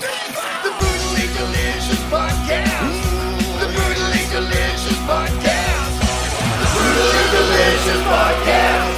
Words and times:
The 0.00 0.06
Brutally 0.80 1.28
Delicious 1.36 2.00
Podcast. 2.08 3.04
The 3.60 3.68
Brutally 3.68 4.24
Delicious 4.32 4.96
Podcast. 5.04 6.00
The 6.56 6.68
Brutally 6.72 7.28
Delicious 7.36 8.00
Podcast. 8.08 8.96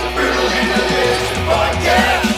The 0.00 0.08
Brutally 0.16 0.62
Delicious 0.72 1.38
Podcast. 1.44 2.30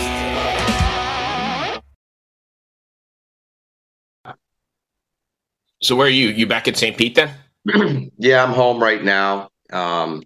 So 5.81 5.95
where 5.95 6.09
are 6.09 6.11
you? 6.11 6.31
You 6.31 6.49
back 6.49 6.67
at 6.67 6.77
St. 6.77 6.97
Pete 6.97 7.15
then? 7.15 8.11
yeah, 8.19 8.43
I'm 8.43 8.53
home 8.53 8.83
right 8.83 9.03
now. 9.03 9.51
Um, 9.73 10.25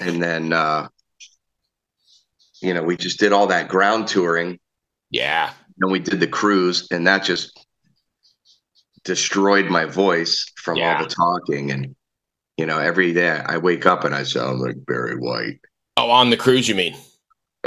and 0.00 0.22
then, 0.22 0.54
uh, 0.54 0.88
you 2.62 2.72
know, 2.72 2.82
we 2.82 2.96
just 2.96 3.20
did 3.20 3.34
all 3.34 3.48
that 3.48 3.68
ground 3.68 4.08
touring. 4.08 4.58
Yeah. 5.10 5.52
Then 5.78 5.90
we 5.90 5.98
did 5.98 6.20
the 6.20 6.26
cruise, 6.26 6.86
and 6.90 7.06
that 7.06 7.24
just 7.24 7.66
destroyed 9.04 9.66
my 9.66 9.84
voice 9.84 10.46
from 10.56 10.76
Yeah. 10.76 10.96
all 10.98 11.04
the 11.04 11.10
talking. 11.10 11.70
And, 11.70 11.94
you 12.56 12.66
know, 12.66 12.78
every 12.78 13.12
day 13.12 13.30
I 13.30 13.56
wake 13.58 13.86
up 13.86 14.04
and 14.04 14.14
I 14.14 14.22
sound 14.22 14.60
like 14.60 14.76
Barry 14.86 15.16
White. 15.16 15.58
Oh, 15.96 16.10
on 16.10 16.30
the 16.30 16.36
cruise, 16.36 16.68
you 16.68 16.74
mean? 16.74 16.96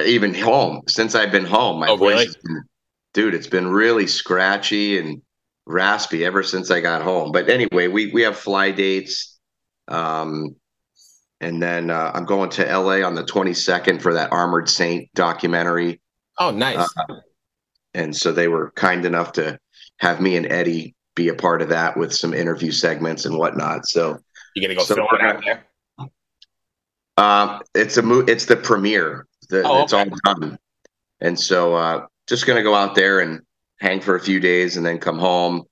Even 0.04 0.34
home, 0.34 0.82
since 0.88 1.16
I've 1.16 1.32
been 1.32 1.46
home, 1.46 1.80
my 1.80 1.90
Oh, 1.90 1.96
voice, 1.96 2.16
really? 2.28 2.36
been, 2.44 2.62
dude, 3.14 3.34
it's 3.36 3.48
been 3.48 3.68
really 3.68 4.08
scratchy 4.08 4.98
and 4.98 5.22
raspy 5.66 6.24
ever 6.26 6.44
since 6.44 6.70
I 6.72 6.80
got 6.82 7.02
home. 7.02 7.32
But 7.32 7.50
anyway, 7.50 7.88
we 7.88 8.12
we 8.12 8.22
have 8.24 8.38
fly 8.38 8.72
dates. 8.72 9.38
Um, 9.88 10.56
and 11.42 11.62
then 11.62 11.90
uh, 11.92 12.12
I'm 12.14 12.26
going 12.26 12.50
to 12.52 12.64
LA 12.66 13.06
on 13.06 13.14
the 13.16 13.24
22nd 13.24 14.02
for 14.02 14.14
that 14.14 14.32
Armored 14.32 14.70
Saint 14.70 15.10
documentary. 15.14 16.02
Oh, 16.40 16.52
nice. 16.52 16.78
Uh, 16.78 17.16
and 17.96 18.16
so 18.16 18.32
they 18.32 18.48
were 18.48 18.72
kind 18.72 19.06
enough 19.06 19.32
to 19.34 19.58
have 20.00 20.22
me 20.22 20.36
and 20.38 20.46
Eddie 20.52 20.94
be 21.16 21.30
a 21.30 21.34
part 21.34 21.62
of 21.62 21.70
that 21.70 21.96
with 21.98 22.14
some 22.14 22.34
interview 22.34 22.72
segments 22.72 23.26
and 23.26 23.38
whatnot. 23.38 23.88
So 23.88 24.18
you 24.56 24.62
gonna 24.62 24.76
go 24.76 24.84
so 24.84 24.96
film 24.96 25.08
it 25.14 25.22
out 25.22 25.44
there? 25.44 25.66
um, 27.18 27.62
it's 27.74 27.98
a 27.98 28.02
mo- 28.02 28.26
it's 28.28 28.46
the 28.46 28.58
premiere. 28.58 29.26
The, 29.50 29.64
Oh, 29.64 29.84
It's 29.84 29.94
okay. 29.94 30.10
all 30.10 30.34
done, 30.34 30.58
and 31.22 31.40
so 31.40 31.76
uh, 31.76 32.06
just 32.28 32.46
gonna 32.46 32.64
go 32.64 32.74
out 32.76 32.96
there 32.96 33.20
and 33.20 33.42
hang 33.80 34.02
for 34.02 34.16
a 34.16 34.20
few 34.20 34.40
days 34.40 34.78
and 34.78 34.86
then 34.86 34.98
come 35.00 35.20
home. 35.20 35.64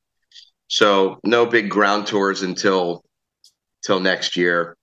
So 0.67 1.19
no 1.23 1.45
big 1.45 1.69
ground 1.69 2.07
tours 2.07 2.41
until 2.41 3.03
till 3.83 3.99
next 3.99 4.37
year. 4.37 4.77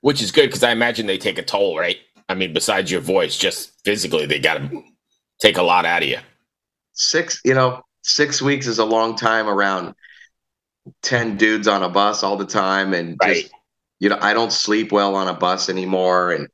Which 0.00 0.20
is 0.22 0.32
good 0.32 0.46
because 0.48 0.62
I 0.62 0.70
imagine 0.72 1.06
they 1.06 1.16
take 1.18 1.38
a 1.38 1.42
toll, 1.42 1.78
right? 1.78 1.96
I 2.28 2.34
mean, 2.34 2.52
besides 2.52 2.90
your 2.90 3.00
voice, 3.00 3.36
just 3.38 3.72
physically, 3.84 4.26
they 4.26 4.38
got 4.38 4.54
to 4.58 4.82
take 5.40 5.56
a 5.56 5.62
lot 5.62 5.86
out 5.86 6.02
of 6.02 6.08
you. 6.08 6.18
Six, 6.94 7.40
you 7.44 7.54
know, 7.54 7.82
six 8.02 8.40
weeks 8.40 8.66
is 8.66 8.78
a 8.78 8.84
long 8.84 9.16
time 9.16 9.48
around 9.48 9.94
ten 11.02 11.36
dudes 11.36 11.68
on 11.68 11.82
a 11.82 11.88
bus 11.88 12.22
all 12.22 12.36
the 12.36 12.46
time, 12.46 12.94
and 12.94 13.16
Right. 13.20 13.42
just 13.42 13.52
you 14.00 14.08
know, 14.08 14.18
I 14.20 14.34
don't 14.34 14.52
sleep 14.52 14.92
well 14.92 15.14
on 15.14 15.28
a 15.28 15.34
bus 15.34 15.68
anymore, 15.68 16.32
and 16.32 16.48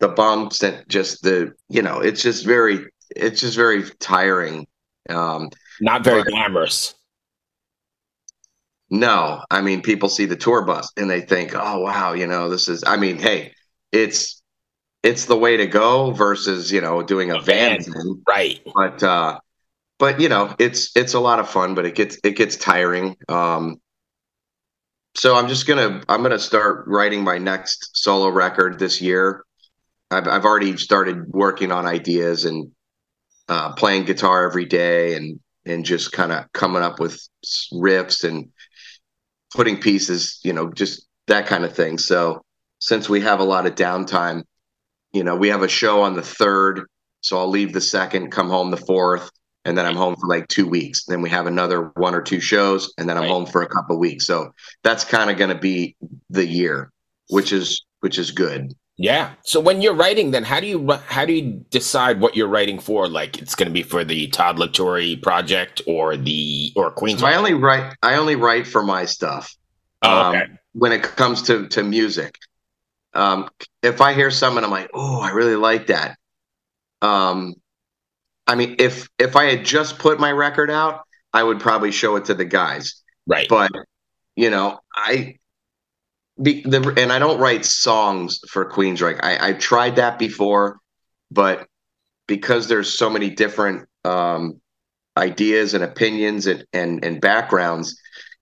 the 0.00 0.08
bumps 0.08 0.62
and 0.62 0.84
just 0.88 1.22
the 1.22 1.52
you 1.68 1.82
know, 1.82 2.00
it's 2.00 2.22
just 2.22 2.44
very, 2.46 2.86
it's 3.14 3.40
just 3.40 3.56
very 3.56 3.84
tiring. 4.00 4.66
Um, 5.08 5.50
Not 5.80 6.04
very 6.04 6.22
Right. 6.22 6.26
glamorous. 6.30 6.94
No, 8.90 9.42
I 9.50 9.60
mean, 9.60 9.82
people 9.82 10.08
see 10.08 10.24
the 10.24 10.36
tour 10.36 10.64
bus 10.64 10.90
and 10.96 11.10
they 11.10 11.20
think, 11.20 11.52
"Oh, 11.54 11.80
wow, 11.80 12.14
you 12.14 12.26
know, 12.26 12.48
this 12.48 12.68
is." 12.68 12.82
I 12.86 12.96
mean, 12.96 13.18
hey, 13.18 13.52
it's 13.92 14.42
it's 15.02 15.26
the 15.26 15.36
way 15.36 15.56
to 15.58 15.66
go 15.66 16.12
versus 16.12 16.72
you 16.72 16.80
know 16.80 17.02
doing 17.02 17.30
a 17.30 17.36
A 17.36 17.42
van 17.42 17.82
van. 17.82 18.22
Right. 18.26 18.60
But 18.74 19.02
uh, 19.02 19.40
but 19.98 20.20
you 20.20 20.28
know, 20.28 20.54
it's 20.58 20.96
it's 20.96 21.14
a 21.14 21.20
lot 21.20 21.40
of 21.40 21.50
fun, 21.50 21.74
but 21.74 21.84
it 21.84 21.94
gets 21.94 22.18
it 22.22 22.36
gets 22.36 22.56
tiring. 22.56 23.16
Um, 23.28 23.80
so 25.16 25.34
I'm 25.34 25.48
just 25.48 25.66
gonna 25.66 26.02
I'm 26.08 26.22
gonna 26.22 26.38
start 26.38 26.84
writing 26.86 27.24
my 27.24 27.38
next 27.38 27.90
solo 27.94 28.28
record 28.28 28.78
this 28.78 29.00
year. 29.00 29.44
I've 30.10 30.28
I've 30.28 30.44
already 30.44 30.76
started 30.76 31.26
working 31.28 31.72
on 31.72 31.86
ideas 31.86 32.44
and 32.44 32.70
uh, 33.48 33.72
playing 33.72 34.04
guitar 34.04 34.48
every 34.48 34.66
day 34.66 35.14
and 35.14 35.40
and 35.66 35.84
just 35.84 36.12
kind 36.12 36.32
of 36.32 36.50
coming 36.52 36.82
up 36.82 37.00
with 37.00 37.20
riffs 37.72 38.24
and 38.24 38.48
putting 39.54 39.80
pieces, 39.80 40.40
you 40.44 40.52
know, 40.52 40.70
just 40.72 41.06
that 41.26 41.46
kind 41.46 41.64
of 41.64 41.74
thing. 41.74 41.98
So 41.98 42.42
since 42.78 43.08
we 43.08 43.20
have 43.22 43.40
a 43.40 43.44
lot 43.44 43.66
of 43.66 43.74
downtime, 43.74 44.44
you 45.12 45.24
know, 45.24 45.36
we 45.36 45.48
have 45.48 45.62
a 45.62 45.68
show 45.68 46.02
on 46.02 46.14
the 46.14 46.22
third, 46.22 46.86
so 47.20 47.38
I'll 47.38 47.48
leave 47.48 47.72
the 47.72 47.80
second, 47.80 48.30
come 48.30 48.48
home 48.48 48.70
the 48.70 48.76
fourth, 48.76 49.30
and 49.68 49.76
then 49.78 49.86
I'm 49.86 49.96
home 49.96 50.16
for 50.16 50.26
like 50.26 50.48
two 50.48 50.66
weeks. 50.66 51.04
Then 51.04 51.20
we 51.22 51.30
have 51.30 51.46
another 51.46 51.92
one 51.96 52.14
or 52.14 52.22
two 52.22 52.40
shows, 52.40 52.92
and 52.98 53.08
then 53.08 53.16
I'm 53.16 53.24
Right. 53.24 53.30
home 53.30 53.46
for 53.46 53.62
a 53.62 53.68
couple 53.68 53.96
of 53.96 54.00
weeks. 54.00 54.26
So 54.26 54.52
that's 54.82 55.04
kind 55.04 55.30
of 55.30 55.36
going 55.36 55.50
to 55.50 55.58
be 55.58 55.96
the 56.30 56.46
year, 56.46 56.90
which 57.28 57.52
is 57.52 57.84
which 58.00 58.18
is 58.18 58.30
good. 58.30 58.72
Yeah. 58.96 59.34
So 59.44 59.60
when 59.60 59.80
you're 59.80 59.94
writing, 59.94 60.32
then 60.32 60.42
how 60.44 60.58
do 60.60 60.66
you 60.66 60.90
how 61.06 61.24
do 61.24 61.32
you 61.32 61.64
decide 61.70 62.20
what 62.20 62.34
you're 62.36 62.48
writing 62.48 62.78
for? 62.80 63.08
Like 63.08 63.38
it's 63.38 63.54
going 63.54 63.68
to 63.68 63.72
be 63.72 63.82
for 63.84 64.04
the 64.04 64.26
Todd 64.28 64.58
La 64.58 64.66
Torre 64.66 65.16
project 65.22 65.80
or 65.86 66.16
the 66.16 66.72
or 66.74 66.90
Queens. 66.90 67.20
So 67.20 67.26
I 67.26 67.36
only 67.36 67.54
write 67.54 67.94
I 68.02 68.16
only 68.16 68.34
write 68.36 68.66
for 68.66 68.82
my 68.82 69.04
stuff. 69.04 69.54
oh, 70.02 70.30
okay. 70.30 70.42
um, 70.42 70.58
when 70.72 70.92
it 70.92 71.02
comes 71.02 71.42
to 71.42 71.68
to 71.68 71.82
music. 71.84 72.34
Um, 73.14 73.48
if 73.82 74.00
I 74.00 74.14
hear 74.14 74.30
someone, 74.30 74.64
I'm 74.64 74.70
like, 74.70 74.90
oh, 74.94 75.20
I 75.20 75.30
really 75.30 75.56
like 75.56 75.86
that. 75.88 76.18
Um, 77.02 77.54
I 78.48 78.54
mean, 78.54 78.76
if 78.78 79.08
if 79.18 79.36
I 79.36 79.44
had 79.44 79.64
just 79.64 79.98
put 79.98 80.18
my 80.18 80.32
record 80.32 80.70
out, 80.70 81.02
I 81.32 81.42
would 81.42 81.60
probably 81.60 81.92
show 81.92 82.16
it 82.16 82.24
to 82.24 82.34
the 82.34 82.46
guys. 82.46 83.02
right. 83.26 83.46
But 83.48 83.70
you 84.34 84.50
know, 84.50 84.80
I 84.94 85.36
be 86.40 86.62
the 86.62 86.94
and 86.96 87.12
I 87.12 87.18
don't 87.18 87.38
write 87.38 87.64
songs 87.64 88.40
for 88.48 88.68
Queensryche. 88.68 89.20
I 89.22 89.50
I 89.50 89.52
tried 89.52 89.96
that 89.96 90.18
before, 90.18 90.80
but 91.30 91.68
because 92.26 92.68
there's 92.68 92.96
so 92.96 93.10
many 93.10 93.30
different 93.30 93.86
um, 94.04 94.60
ideas 95.16 95.74
and 95.74 95.84
opinions 95.84 96.46
and 96.46 96.64
and 96.72 97.04
and 97.04 97.20
backgrounds, 97.20 98.00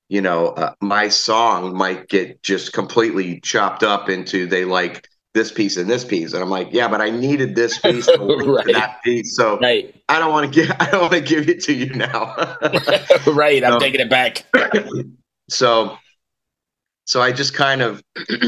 you 0.09 0.21
know, 0.21 0.49
uh, 0.49 0.75
my 0.81 1.09
song 1.09 1.77
might 1.77 2.09
get 2.09 2.43
just 2.43 2.73
completely 2.73 3.41
chopped 3.41 3.83
up 3.83 4.09
into 4.09 4.47
they 4.47 4.65
like 4.65 5.09
this 5.37 5.53
piece 5.53 5.77
and 5.77 5.89
this 5.89 6.05
piece, 6.05 6.33
and 6.33 6.43
I'm 6.43 6.51
like, 6.51 6.69
yeah, 6.73 6.89
but 6.89 7.01
I 7.01 7.11
needed 7.11 7.55
this 7.55 7.79
piece 7.83 8.09
Right. 8.19 8.67
that 8.73 8.99
piece, 9.05 9.37
so 9.37 9.59
right. 9.59 9.95
I 10.09 10.19
don't 10.19 10.33
want 10.33 10.53
to 10.53 10.61
give 10.61 10.75
I 10.81 10.91
don't 10.91 11.03
want 11.03 11.13
to 11.13 11.21
give 11.21 11.49
it 11.49 11.63
to 11.65 11.73
you 11.73 11.91
now. 11.95 12.35
right. 13.27 13.63
I'm 13.63 13.79
taking 13.79 14.01
it 14.01 14.11
back. 14.11 14.45
so 15.49 15.97
so 17.05 17.23
i 17.23 17.31
just 17.31 17.55
kind 17.55 17.83
of 17.83 18.03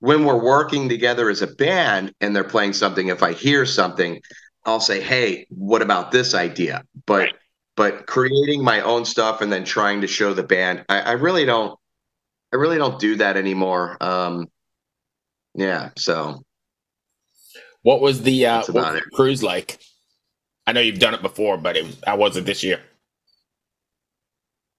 when 0.00 0.24
we're 0.24 0.42
working 0.44 0.88
together 0.88 1.30
as 1.30 1.40
a 1.42 1.46
band 1.46 2.12
and 2.20 2.36
they're 2.36 2.44
playing 2.44 2.74
something 2.74 3.08
if 3.08 3.22
i 3.22 3.32
hear 3.32 3.64
something 3.64 4.20
i'll 4.66 4.80
say 4.80 5.00
hey 5.00 5.46
what 5.48 5.80
about 5.80 6.12
this 6.12 6.34
idea 6.34 6.82
but 7.06 7.18
Right. 7.20 7.34
but 7.76 8.06
creating 8.06 8.62
my 8.62 8.82
own 8.82 9.06
stuff 9.06 9.40
and 9.40 9.50
then 9.50 9.64
trying 9.64 10.02
to 10.02 10.06
show 10.06 10.34
the 10.34 10.42
band 10.42 10.84
i, 10.90 11.00
I 11.00 11.12
really 11.12 11.46
don't 11.46 11.78
i 12.52 12.56
really 12.56 12.76
don't 12.76 13.00
do 13.00 13.16
that 13.16 13.38
anymore 13.38 13.96
um 14.02 14.46
yeah 15.58 15.90
so 15.96 16.42
What 17.82 18.00
was 18.00 18.22
the 18.22 18.46
uh, 18.46 18.62
what 18.68 18.94
was 18.94 19.02
cruise 19.12 19.42
like? 19.42 19.78
I 20.66 20.72
know 20.72 20.80
you've 20.80 20.98
done 20.98 21.14
it 21.14 21.22
before, 21.22 21.56
but 21.56 21.76
it, 21.76 21.86
how 22.06 22.16
wasn't 22.16 22.46
this 22.46 22.62
year? 22.62 22.80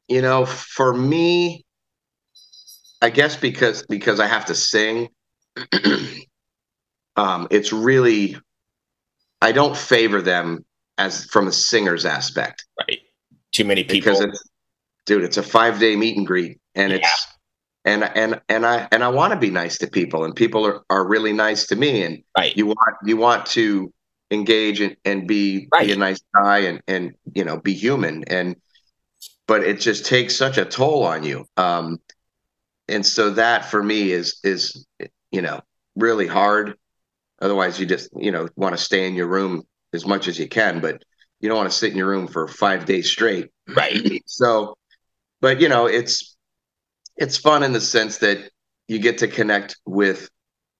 you 0.07 0.21
know 0.23 0.43
for 0.45 0.91
me 0.93 1.63
i 3.01 3.09
guess 3.11 3.35
because 3.35 3.85
because 3.87 4.19
i 4.19 4.25
have 4.25 4.45
to 4.45 4.55
sing 4.55 5.07
um 7.15 7.47
it's 7.51 7.71
really 7.71 8.35
i 9.41 9.51
don't 9.51 9.77
favor 9.77 10.19
them 10.21 10.65
as 10.97 11.25
from 11.25 11.47
a 11.47 11.51
singer's 11.51 12.05
aspect 12.05 12.65
Right. 12.79 12.99
Too 13.51 13.65
many 13.65 13.83
people. 13.83 13.99
because 13.99 14.21
it's 14.21 14.43
dude 15.05 15.23
it's 15.23 15.37
a 15.37 15.43
five 15.43 15.79
day 15.79 15.95
meet 15.95 16.17
and 16.17 16.25
greet 16.25 16.57
and 16.73 16.91
it's 16.91 17.27
and 17.89 18.03
and 18.15 18.41
and 18.49 18.65
i 18.65 18.87
and 18.91 19.03
i 19.03 19.07
want 19.07 19.33
to 19.33 19.39
be 19.39 19.49
nice 19.49 19.77
to 19.77 19.87
people 19.87 20.23
and 20.23 20.35
people 20.35 20.65
are, 20.65 20.81
are 20.89 21.07
really 21.07 21.33
nice 21.33 21.65
to 21.67 21.75
me 21.75 22.03
and 22.03 22.23
right. 22.37 22.55
you 22.55 22.67
want 22.67 22.95
you 23.03 23.17
want 23.17 23.45
to 23.45 23.91
engage 24.31 24.79
and, 24.79 24.95
and 25.05 25.27
be 25.27 25.67
Right. 25.73 25.87
be 25.87 25.93
a 25.93 25.97
nice 25.97 26.21
guy 26.35 26.59
and 26.59 26.81
and 26.87 27.13
you 27.33 27.43
know 27.43 27.59
be 27.59 27.73
human 27.73 28.23
and 28.25 28.55
but 29.47 29.63
it 29.63 29.79
just 29.79 30.05
takes 30.05 30.35
such 30.35 30.57
a 30.57 30.65
toll 30.65 31.03
on 31.03 31.23
you 31.23 31.45
um 31.57 31.99
and 32.87 33.05
so 33.05 33.31
that 33.31 33.65
for 33.65 33.81
me 33.81 34.11
is 34.11 34.39
is 34.43 34.85
you 35.31 35.41
know 35.41 35.59
really 35.95 36.27
hard 36.27 36.75
otherwise 37.41 37.79
you 37.79 37.85
just 37.85 38.09
you 38.15 38.31
know 38.31 38.47
want 38.55 38.77
to 38.77 38.83
stay 38.83 39.07
in 39.07 39.15
your 39.15 39.27
room 39.27 39.63
as 39.93 40.05
much 40.05 40.27
as 40.27 40.37
you 40.37 40.47
can 40.47 40.79
but 40.79 41.03
you 41.41 41.49
don't 41.49 41.57
want 41.57 41.71
to 41.71 41.77
sit 41.77 41.91
in 41.91 41.97
your 41.97 42.07
room 42.09 42.27
for 42.27 42.47
five 42.47 42.85
days 42.85 43.09
straight 43.09 43.49
right. 43.75 44.21
so 44.27 44.77
but 45.41 45.59
you 45.59 45.69
know 45.69 45.87
it's 45.87 46.35
it's 47.19 47.37
fun 47.37 47.63
in 47.63 47.73
the 47.73 47.81
sense 47.81 48.17
that 48.19 48.49
you 48.87 48.97
get 48.99 49.19
to 49.19 49.27
connect 49.27 49.77
with 49.85 50.29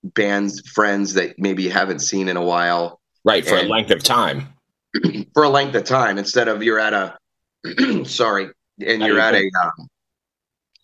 bands 0.04 0.62
friends 0.70 1.14
that 1.16 1.36
maybe 1.38 1.64
you 1.64 1.70
haven't 1.70 2.00
seen 2.00 2.28
in 2.30 2.38
a 2.38 2.44
while 2.44 3.00
Right. 3.26 3.46
For 3.46 3.58
a 3.58 3.64
length 3.64 3.92
of 3.92 4.02
time. 4.02 4.48
for 5.34 5.44
a 5.44 5.50
length 5.50 5.76
of 5.76 5.84
time 5.84 6.18
instead 6.18 6.48
of 6.48 6.64
you're 6.64 6.80
at 6.80 6.94
a 6.94 7.18
sorry 8.06 8.48
and 8.86 9.04
you're 9.04 9.20
at 9.20 9.36
a 9.36 9.44
um, 9.64 9.88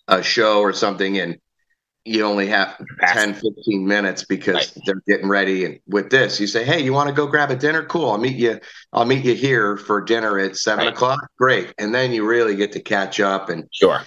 a 0.10 0.22
show 0.22 0.60
or 0.60 0.74
something 0.74 1.18
and 1.18 1.38
you 2.04 2.24
only 2.24 2.46
have 2.48 2.78
10 3.14 3.34
15 3.34 3.88
minutes 3.88 4.26
because 4.26 4.56
Right. 4.56 4.72
they're 4.86 5.02
getting 5.08 5.28
ready 5.30 5.66
and 5.66 5.80
with 5.88 6.12
this 6.12 6.40
you 6.40 6.46
say 6.46 6.64
hey 6.64 6.84
you 6.84 6.94
want 6.94 7.08
to 7.10 7.16
go 7.16 7.26
grab 7.26 7.50
a 7.50 7.56
dinner 7.56 7.84
cool 7.86 8.12
i'll 8.12 8.20
meet 8.20 8.36
you 8.36 8.60
i'll 8.94 9.06
meet 9.06 9.26
you 9.26 9.34
here 9.34 9.76
for 9.78 10.02
dinner 10.02 10.38
at 10.38 10.56
seven 10.56 10.86
Right. 10.86 10.94
o'clock 10.94 11.20
great 11.40 11.74
and 11.80 11.96
then 11.96 12.12
you 12.12 12.28
really 12.28 12.56
get 12.56 12.74
to 12.74 12.82
catch 12.82 13.20
up 13.20 13.50
and 13.50 13.68
Sure. 13.72 14.02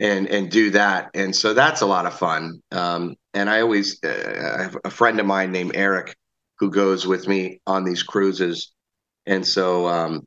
And 0.00 0.26
and 0.28 0.50
do 0.50 0.70
that 0.70 1.10
and 1.14 1.36
so 1.36 1.52
that's 1.54 1.82
a 1.82 1.86
lot 1.86 2.06
of 2.06 2.14
fun 2.18 2.60
um 2.72 3.14
and 3.34 3.48
i 3.50 3.60
always 3.60 4.02
uh, 4.02 4.56
i 4.58 4.62
have 4.62 4.76
a 4.84 4.90
friend 4.90 5.20
of 5.20 5.26
mine 5.26 5.52
named 5.52 5.72
eric 5.74 6.16
who 6.58 6.70
goes 6.70 7.06
with 7.06 7.28
me 7.28 7.60
on 7.66 7.84
these 7.84 8.02
cruises 8.02 8.72
and 9.26 9.46
so 9.46 9.86
um 9.86 10.22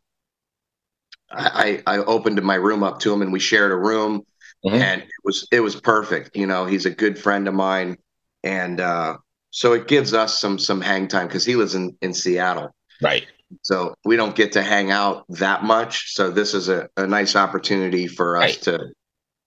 i 1.31 1.81
i 1.87 1.97
opened 1.97 2.41
my 2.43 2.55
room 2.55 2.83
up 2.83 2.99
to 2.99 3.11
him 3.11 3.21
and 3.21 3.33
we 3.33 3.39
shared 3.39 3.71
a 3.71 3.75
room 3.75 4.23
Mhm. 4.65 4.79
and 4.79 5.01
it 5.01 5.09
was 5.25 5.47
it 5.51 5.59
was 5.59 5.75
perfect 5.75 6.37
you 6.37 6.45
know 6.47 6.65
he's 6.65 6.85
a 6.85 6.89
good 6.91 7.19
friend 7.19 7.47
of 7.47 7.53
mine 7.53 7.97
and 8.43 8.79
uh 8.79 9.17
so 9.49 9.73
it 9.73 9.87
gives 9.87 10.13
us 10.13 10.39
some 10.39 10.57
some 10.57 10.79
hang 10.81 11.07
time 11.07 11.27
because 11.27 11.43
he 11.45 11.55
lives 11.55 11.75
in 11.75 11.97
in 12.01 12.13
seattle 12.13 12.69
Right. 13.01 13.27
so 13.61 13.93
we 14.05 14.15
don't 14.15 14.35
get 14.35 14.53
to 14.53 14.61
hang 14.63 14.89
out 14.91 15.25
that 15.29 15.63
much. 15.63 16.13
So 16.15 16.31
this 16.31 16.53
is 16.53 16.69
a, 16.69 16.87
a 16.95 17.05
nice 17.05 17.35
opportunity 17.35 18.07
for 18.07 18.37
us 18.37 18.43
Right. 18.55 18.61
to 18.63 18.93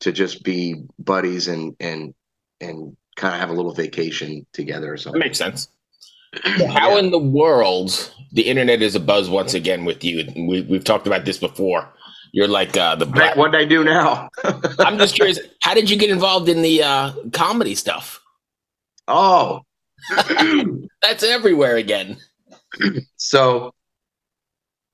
to 0.00 0.12
just 0.12 0.42
be 0.44 0.82
buddies 0.98 1.48
and 1.48 1.74
and 1.80 2.14
and 2.60 2.96
kind 3.16 3.34
of 3.34 3.40
have 3.40 3.50
a 3.50 3.52
little 3.54 3.72
vacation 3.74 4.46
together 4.52 4.92
or 4.92 4.96
That 4.96 5.02
something. 5.02 5.20
makes 5.20 5.38
sense. 5.38 5.68
So 6.58 6.66
how 6.66 6.98
in 6.98 7.10
the 7.10 7.18
world 7.18 8.12
the 8.32 8.42
internet 8.42 8.82
is 8.82 8.94
a 8.94 9.00
buzz 9.00 9.30
once 9.30 9.54
again 9.54 9.84
with 9.86 10.04
you? 10.04 10.26
We, 10.36 10.62
we've 10.62 10.84
talked 10.84 11.06
about 11.06 11.24
this 11.24 11.38
before. 11.38 11.88
You're 12.32 12.48
like 12.48 12.76
uh, 12.76 12.94
the 12.96 13.06
black. 13.06 13.36
What 13.36 13.52
did 13.52 13.60
I 13.62 13.64
do 13.64 13.82
now? 13.84 14.28
I'm 14.78 14.98
just 14.98 15.14
curious. 15.14 15.38
How 15.62 15.72
did 15.72 15.88
you 15.88 15.96
get 15.96 16.10
involved 16.10 16.48
in 16.50 16.60
the 16.60 16.82
uh, 16.82 17.12
comedy 17.32 17.74
stuff? 17.74 18.20
oh, 19.08 19.62
That's 21.02 21.22
everywhere 21.22 21.76
again. 21.76 22.18
so 23.16 23.72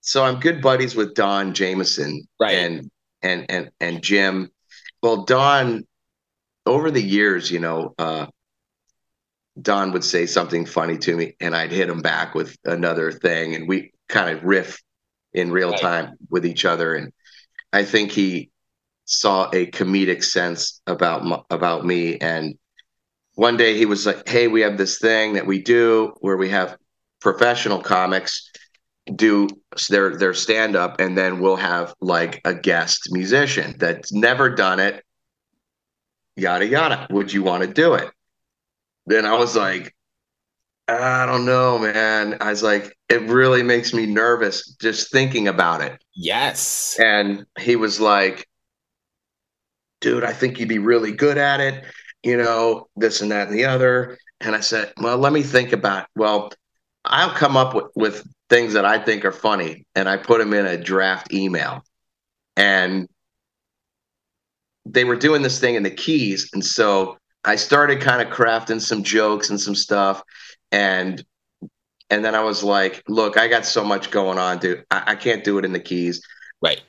so 0.00 0.24
I'm 0.24 0.38
good 0.40 0.60
buddies 0.62 0.94
with 0.94 1.14
Don 1.14 1.54
Jamieson 1.54 2.28
Right. 2.40 2.54
and 2.54 2.90
and 3.22 3.46
and 3.48 3.70
and 3.80 4.02
Jim. 4.02 4.50
Well, 5.02 5.24
Don 5.24 5.84
over 6.64 6.90
the 6.90 7.02
years, 7.02 7.50
you 7.50 7.58
know, 7.58 7.94
uh 7.98 8.26
Don 9.60 9.92
would 9.92 10.04
say 10.04 10.26
something 10.26 10.64
funny 10.64 10.96
to 10.98 11.16
me 11.16 11.34
and 11.40 11.54
I'd 11.54 11.72
hit 11.72 11.90
him 11.90 12.00
back 12.00 12.34
with 12.34 12.56
another 12.64 13.12
thing 13.12 13.54
and 13.54 13.68
we 13.68 13.92
kind 14.08 14.36
of 14.36 14.44
riff 14.44 14.80
in 15.34 15.50
real 15.52 15.70
Right. 15.70 15.80
time 15.80 16.14
with 16.30 16.46
each 16.46 16.64
other 16.64 16.94
and 16.94 17.12
I 17.72 17.84
think 17.84 18.12
he 18.12 18.50
saw 19.04 19.50
a 19.52 19.66
comedic 19.70 20.24
sense 20.24 20.80
about 20.86 21.46
about 21.50 21.84
me 21.84 22.18
and 22.18 22.56
one 23.34 23.56
day 23.56 23.76
he 23.78 23.86
was 23.86 24.06
like, 24.06 24.28
"Hey, 24.28 24.46
we 24.48 24.60
have 24.60 24.76
this 24.78 24.98
thing 24.98 25.34
that 25.34 25.46
we 25.46 25.62
do 25.62 26.12
where 26.20 26.36
we 26.36 26.50
have 26.50 26.76
professional 27.20 27.80
comics 27.80 28.50
do 29.16 29.48
their 29.88 30.16
their 30.16 30.34
stand 30.34 30.76
up 30.76 31.00
and 31.00 31.18
then 31.18 31.40
we'll 31.40 31.56
have 31.56 31.94
like 32.00 32.40
a 32.44 32.54
guest 32.54 33.08
musician 33.10 33.74
that's 33.78 34.12
never 34.12 34.48
done 34.48 34.78
it 34.78 35.04
yada 36.36 36.66
yada. 36.66 37.06
Would 37.10 37.32
you 37.32 37.42
want 37.42 37.62
to 37.64 37.68
do 37.72 37.94
it? 37.94 38.08
Then 39.06 39.26
i 39.26 39.36
was 39.36 39.56
like 39.56 39.94
i 40.86 41.26
don't 41.26 41.44
know 41.44 41.78
man. 41.78 42.36
I 42.40 42.50
was 42.50 42.62
like 42.62 42.96
it 43.08 43.22
really 43.22 43.62
makes 43.62 43.92
me 43.92 44.06
nervous 44.06 44.74
just 44.80 45.10
thinking 45.10 45.48
about 45.48 45.80
it. 45.80 46.00
Yes. 46.14 46.96
and 47.00 47.44
he 47.58 47.74
was 47.76 47.98
like 48.00 48.46
dude 50.00 50.24
i 50.24 50.32
think 50.32 50.58
you'd 50.58 50.68
be 50.68 50.78
really 50.78 51.12
good 51.12 51.38
at 51.38 51.60
it 51.60 51.84
you 52.22 52.36
know 52.36 52.88
this 52.96 53.20
and 53.20 53.30
that 53.32 53.48
and 53.48 53.56
the 53.56 53.64
other. 53.64 54.16
And 54.40 54.54
i 54.54 54.60
said 54.60 54.92
well 55.00 55.18
let 55.18 55.32
me 55.32 55.42
think 55.42 55.72
about 55.72 56.06
well 56.16 56.52
i'll 57.04 57.34
come 57.34 57.56
up 57.56 57.74
with, 57.74 57.86
with 57.94 58.26
things 58.52 58.74
that 58.74 58.84
i 58.84 58.98
think 58.98 59.24
are 59.24 59.32
funny 59.32 59.86
and 59.94 60.08
i 60.08 60.16
put 60.16 60.38
them 60.38 60.52
in 60.52 60.66
a 60.66 60.76
draft 60.76 61.32
email 61.32 61.82
and 62.56 63.08
they 64.84 65.04
were 65.04 65.16
doing 65.16 65.42
this 65.42 65.60
thing 65.60 65.74
in 65.74 65.82
the 65.82 65.90
keys 65.90 66.50
and 66.52 66.64
so 66.64 67.16
i 67.44 67.56
started 67.56 68.00
kind 68.00 68.20
of 68.20 68.32
crafting 68.32 68.80
some 68.80 69.02
jokes 69.02 69.50
and 69.50 69.60
some 69.60 69.74
stuff 69.74 70.22
and 70.72 71.24
and 72.10 72.24
then 72.24 72.34
i 72.34 72.42
was 72.42 72.62
like 72.62 73.02
look 73.08 73.38
i 73.38 73.48
got 73.48 73.64
so 73.64 73.84
much 73.84 74.10
going 74.10 74.38
on 74.38 74.58
dude 74.58 74.84
i, 74.90 75.02
I 75.12 75.14
can't 75.16 75.44
do 75.44 75.58
it 75.58 75.64
in 75.64 75.72
the 75.72 75.80
keys 75.80 76.20
Right. 76.62 76.82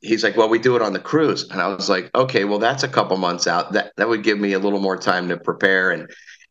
he's 0.00 0.24
like, 0.24 0.36
well, 0.36 0.48
we 0.48 0.58
do 0.58 0.76
it 0.76 0.82
on 0.82 0.92
the 0.92 1.00
cruise. 1.00 1.48
And 1.50 1.60
I 1.60 1.68
was 1.68 1.88
like, 1.88 2.10
okay, 2.14 2.44
well, 2.44 2.58
that's 2.58 2.84
a 2.84 2.88
couple 2.88 3.16
months 3.16 3.46
out. 3.46 3.72
That 3.72 3.92
that 3.96 4.08
would 4.08 4.22
give 4.24 4.38
me 4.38 4.54
a 4.54 4.58
little 4.58 4.80
more 4.80 4.96
time 4.98 5.28
to 5.30 5.38
prepare 5.38 5.90
and 5.92 6.10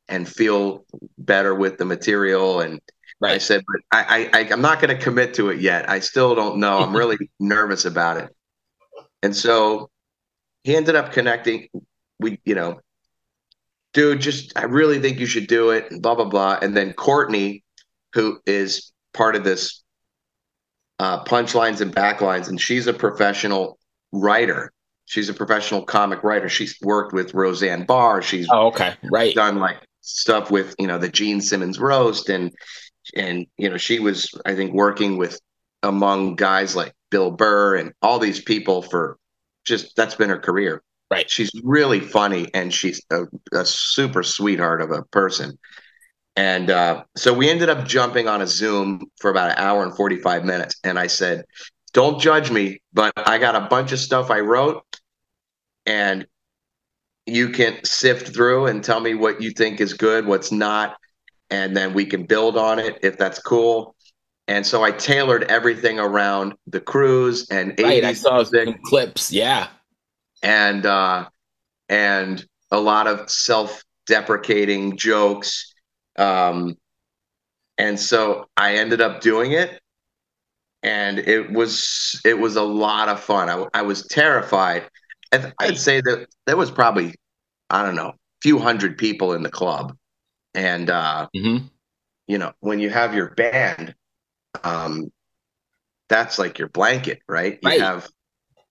and 0.09 0.27
feel 0.27 0.85
better 1.19 1.55
with 1.55 1.77
the 1.77 1.85
material. 1.85 2.61
And 2.61 2.81
I 3.23 3.37
said, 3.39 3.63
but 3.67 3.81
I, 3.91 4.29
I 4.33 4.39
I'm 4.51 4.61
not 4.61 4.81
going 4.81 4.95
to 4.95 5.01
commit 5.01 5.33
to 5.35 5.49
it 5.49 5.59
yet. 5.59 5.89
I 5.89 5.99
still 5.99 6.35
don't 6.35 6.57
know. 6.57 6.79
I'm 6.79 6.95
really 6.95 7.17
nervous 7.39 7.85
about 7.85 8.17
it. 8.17 8.35
And 9.23 9.35
so 9.35 9.89
he 10.63 10.75
ended 10.75 10.95
up 10.95 11.11
connecting. 11.11 11.67
We, 12.19 12.39
you 12.45 12.55
know, 12.55 12.81
dude, 13.93 14.21
just 14.21 14.57
I 14.57 14.65
really 14.65 14.99
think 14.99 15.19
you 15.19 15.25
should 15.25 15.47
do 15.47 15.71
it, 15.71 15.89
and 15.91 16.01
blah 16.01 16.15
blah 16.15 16.25
blah. 16.25 16.59
And 16.61 16.75
then 16.75 16.93
Courtney, 16.93 17.63
who 18.13 18.39
is 18.45 18.91
part 19.13 19.35
of 19.35 19.43
this 19.43 19.81
uh, 20.99 21.23
punchlines 21.23 21.81
and 21.81 21.93
backlines, 21.95 22.47
and 22.49 22.59
she's 22.59 22.87
a 22.87 22.93
professional 22.93 23.79
writer. 24.11 24.71
She's 25.05 25.29
a 25.29 25.33
professional 25.33 25.83
comic 25.83 26.23
writer. 26.23 26.49
She's 26.49 26.77
worked 26.81 27.13
with 27.13 27.33
Roseanne 27.33 27.85
Barr. 27.85 28.21
She's 28.21 28.47
Oh, 28.51 28.67
okay. 28.67 28.95
Right. 29.11 29.35
done 29.35 29.57
like 29.59 29.77
stuff 30.01 30.51
with 30.51 30.75
you 30.79 30.87
know 30.87 30.97
the 30.97 31.09
Gene 31.09 31.41
Simmons 31.41 31.79
roast, 31.79 32.29
and 32.29 32.51
and 33.15 33.45
you 33.57 33.69
know 33.69 33.77
she 33.77 33.99
was 33.99 34.33
I 34.45 34.55
think 34.55 34.73
working 34.73 35.17
with 35.17 35.39
among 35.83 36.35
guys 36.35 36.75
like 36.75 36.93
Bill 37.11 37.31
Burr 37.31 37.75
and 37.75 37.93
all 38.01 38.19
these 38.19 38.41
people 38.41 38.81
for 38.81 39.17
just 39.65 39.95
that's 39.95 40.15
been 40.15 40.29
her 40.29 40.39
career. 40.39 40.81
Right. 41.11 41.29
She's 41.29 41.51
really 41.63 41.99
funny 41.99 42.47
and 42.53 42.73
she's 42.73 43.01
a, 43.11 43.25
a 43.53 43.63
super 43.65 44.23
sweetheart 44.23 44.81
of 44.81 44.91
a 44.91 45.03
person. 45.03 45.57
And 46.35 46.69
uh, 46.69 47.03
so 47.15 47.33
we 47.33 47.49
ended 47.49 47.69
up 47.69 47.87
jumping 47.87 48.27
on 48.27 48.41
a 48.41 48.47
Zoom 48.47 49.09
for 49.19 49.31
about 49.31 49.51
an 49.51 49.57
hour 49.57 49.83
and 49.83 49.95
45 49.95 50.43
minutes. 50.43 50.75
And 50.83 50.99
I 50.99 51.07
said, 51.07 51.45
Don't 51.93 52.19
judge 52.19 52.51
me, 52.51 52.81
but 52.91 53.13
I 53.15 53.37
got 53.37 53.55
a 53.55 53.67
bunch 53.67 53.91
of 53.91 53.99
stuff 53.99 54.29
I 54.29 54.41
wrote, 54.41 54.83
and 55.85 56.27
you 57.25 57.49
can 57.49 57.83
sift 57.85 58.33
through 58.33 58.67
and 58.67 58.83
tell 58.83 58.99
me 58.99 59.13
what 59.13 59.41
you 59.41 59.51
think 59.51 59.79
is 59.79 59.93
good, 59.93 60.25
what's 60.25 60.51
not. 60.51 60.97
And 61.55 61.75
then 61.77 61.93
we 61.93 62.05
can 62.05 62.23
build 62.25 62.57
on 62.57 62.79
it 62.79 62.99
if 63.01 63.17
that's 63.17 63.39
cool. 63.39 63.95
And 64.47 64.65
so 64.65 64.83
I 64.83 64.91
tailored 64.91 65.43
everything 65.43 65.99
around 65.99 66.53
the 66.67 66.81
cruise 66.81 67.47
and 67.49 67.69
Right. 67.79 68.03
80s 68.03 68.05
I 68.05 68.13
saw 68.13 68.35
music 68.51 68.81
clips. 68.83 69.31
Yeah. 69.31 69.67
and 70.43 70.85
uh, 70.85 71.29
and 71.89 72.45
a 72.71 72.79
lot 72.79 73.07
of 73.07 73.29
self-deprecating 73.29 74.97
jokes. 74.97 75.73
Um, 76.17 76.75
and 77.77 77.99
so 77.99 78.45
I 78.57 78.75
ended 78.75 79.01
up 79.01 79.21
doing 79.21 79.51
it, 79.53 79.79
and 80.83 81.19
it 81.19 81.51
was 81.51 82.19
it 82.25 82.37
was 82.39 82.55
a 82.55 82.63
lot 82.63 83.09
of 83.09 83.19
fun. 83.19 83.49
I, 83.49 83.65
I 83.79 83.81
was 83.83 84.05
terrified. 84.07 84.83
I'd, 85.31 85.53
I'd 85.59 85.77
say 85.77 86.01
that 86.01 86.27
there 86.47 86.57
was 86.57 86.71
probably 86.71 87.13
I 87.69 87.83
don't 87.83 87.95
know 87.95 88.09
a 88.09 88.15
few 88.41 88.59
hundred 88.59 88.97
people 88.97 89.33
in 89.33 89.43
the 89.43 89.49
club, 89.51 89.95
and 90.55 90.89
uh, 90.89 91.27
hmm 91.33 91.69
you 92.27 92.37
know 92.37 92.53
when 92.59 92.79
you 92.79 92.89
have 92.89 93.15
your 93.15 93.31
band, 93.31 93.95
um, 94.63 95.11
that's 96.09 96.39
like 96.39 96.59
your 96.59 96.69
blanket, 96.69 97.19
right? 97.27 97.59
You 97.61 97.69
Right. 97.69 97.79
have 97.79 98.09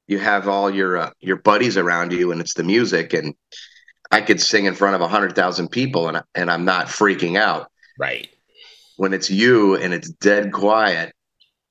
you 0.09 0.19
have 0.19 0.49
all 0.49 0.71
your 0.71 0.99
uh, 0.99 1.11
your 1.21 1.37
buddies 1.38 1.76
around 1.79 2.12
you, 2.12 2.33
and 2.33 2.41
it's 2.41 2.55
the 2.55 2.64
music. 2.64 3.14
And 3.14 3.35
I 4.11 4.23
could 4.23 4.41
sing 4.41 4.67
in 4.67 4.75
front 4.75 4.97
of 4.97 5.03
a 5.03 5.09
hundred 5.09 5.37
thousand 5.37 5.71
people, 5.71 6.09
and 6.09 6.23
and 6.35 6.50
I'm 6.50 6.64
not 6.64 6.88
freaking 6.88 7.38
out. 7.38 7.69
Right. 7.97 8.29
When 8.97 9.12
it's 9.12 9.31
you 9.31 9.76
and 9.76 9.93
it's 9.93 10.11
dead 10.11 10.53
quiet, 10.53 11.12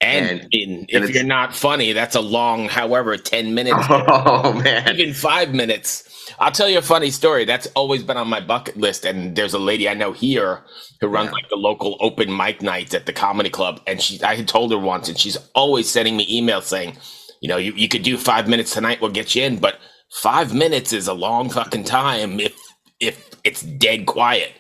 And, 0.04 0.42
And- 0.42 0.50
in, 0.52 0.86
and 0.94 1.04
if 1.06 1.12
you're 1.16 1.24
not 1.24 1.56
funny, 1.56 1.94
that's 1.94 2.16
a 2.16 2.22
long, 2.22 2.68
however, 2.68 3.18
10 3.18 3.54
minutes, 3.54 3.78
oh 3.90 4.54
man, 4.64 4.96
even 5.00 5.14
five 5.14 5.54
minutes. 5.54 6.10
I'll 6.40 6.52
tell 6.52 6.70
you 6.70 6.78
a 6.80 6.82
funny 6.82 7.12
story. 7.12 7.46
That's 7.46 7.68
always 7.76 8.02
been 8.04 8.18
on 8.18 8.28
my 8.28 8.40
bucket 8.40 8.78
list. 8.78 9.06
And 9.06 9.36
there's 9.36 9.54
a 9.54 9.60
lady 9.60 9.88
I 9.90 9.94
know 9.94 10.12
here 10.14 10.64
who 11.02 11.08
runs 11.08 11.28
Yeah. 11.28 11.34
like 11.34 11.50
the 11.50 11.56
local 11.58 11.98
open 12.00 12.36
mic 12.36 12.62
nights 12.62 12.94
at 12.94 13.06
the 13.06 13.14
comedy 13.14 13.50
club. 13.50 13.82
And 13.88 14.02
she, 14.02 14.22
I 14.24 14.36
had 14.36 14.48
told 14.48 14.72
her 14.72 14.78
once, 14.78 15.10
and 15.10 15.18
she's 15.20 15.38
always 15.54 15.90
sending 15.90 16.16
me 16.18 16.26
emails 16.42 16.64
saying, 16.64 16.98
you 17.42 17.50
know, 17.50 17.58
you, 17.58 17.74
you 17.74 17.88
could 17.90 18.04
do 18.04 18.18
five 18.18 18.48
minutes 18.48 18.74
tonight, 18.74 19.02
we'll 19.02 19.12
get 19.12 19.36
you 19.36 19.44
in. 19.44 19.58
But 19.60 19.78
five 20.22 20.54
minutes 20.54 20.94
is 20.94 21.08
a 21.08 21.14
long 21.14 21.50
fucking 21.50 21.84
time 21.84 22.40
if 22.40 22.56
if 23.00 23.30
it's 23.44 23.62
dead 23.62 24.06
quiet. 24.06 24.54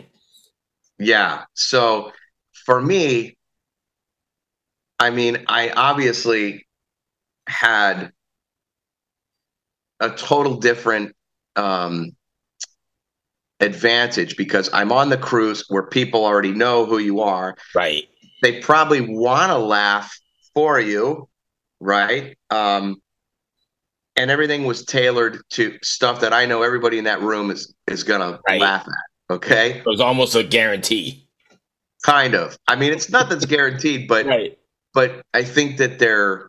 yeah. 0.99 1.43
So 1.53 2.11
for 2.65 2.81
me, 2.81 3.37
I 4.99 5.09
mean, 5.09 5.45
I 5.47 5.69
obviously 5.69 6.65
had 7.47 8.11
a 9.99 10.09
total 10.09 10.57
different 10.57 11.15
um, 11.55 12.11
advantage 13.59 14.37
because 14.37 14.69
I'm 14.73 14.91
on 14.91 15.09
the 15.09 15.17
cruise 15.17 15.65
where 15.69 15.83
people 15.83 16.25
already 16.25 16.51
know 16.51 16.85
who 16.85 16.97
you 16.97 17.21
are. 17.21 17.55
Right. 17.75 18.03
They 18.41 18.59
probably 18.59 19.01
want 19.01 19.51
to 19.51 19.57
laugh 19.57 20.17
for 20.53 20.79
you, 20.79 21.29
right? 21.79 22.37
Um, 22.49 22.97
and 24.15 24.29
everything 24.29 24.65
was 24.65 24.85
tailored 24.85 25.41
to 25.51 25.77
stuff 25.81 26.19
that 26.21 26.33
I 26.33 26.45
know 26.45 26.61
everybody 26.61 26.97
in 26.97 27.05
that 27.05 27.21
room 27.21 27.49
is 27.49 27.73
is 27.87 28.03
gonna 28.03 28.39
Right. 28.47 28.61
laugh 28.61 28.87
at. 28.87 29.35
Okay, 29.35 29.77
It 29.79 29.85
was 29.85 30.01
almost 30.01 30.35
a 30.35 30.43
guarantee. 30.43 31.25
kind 32.03 32.35
of. 32.35 32.57
I 32.67 32.75
mean, 32.75 32.91
it's 32.91 33.09
nothing's 33.09 33.45
guaranteed, 33.45 34.07
but 34.07 34.25
Right. 34.27 34.57
But 34.93 35.21
I 35.33 35.43
think 35.43 35.77
that 35.77 35.99
they're 35.99 36.47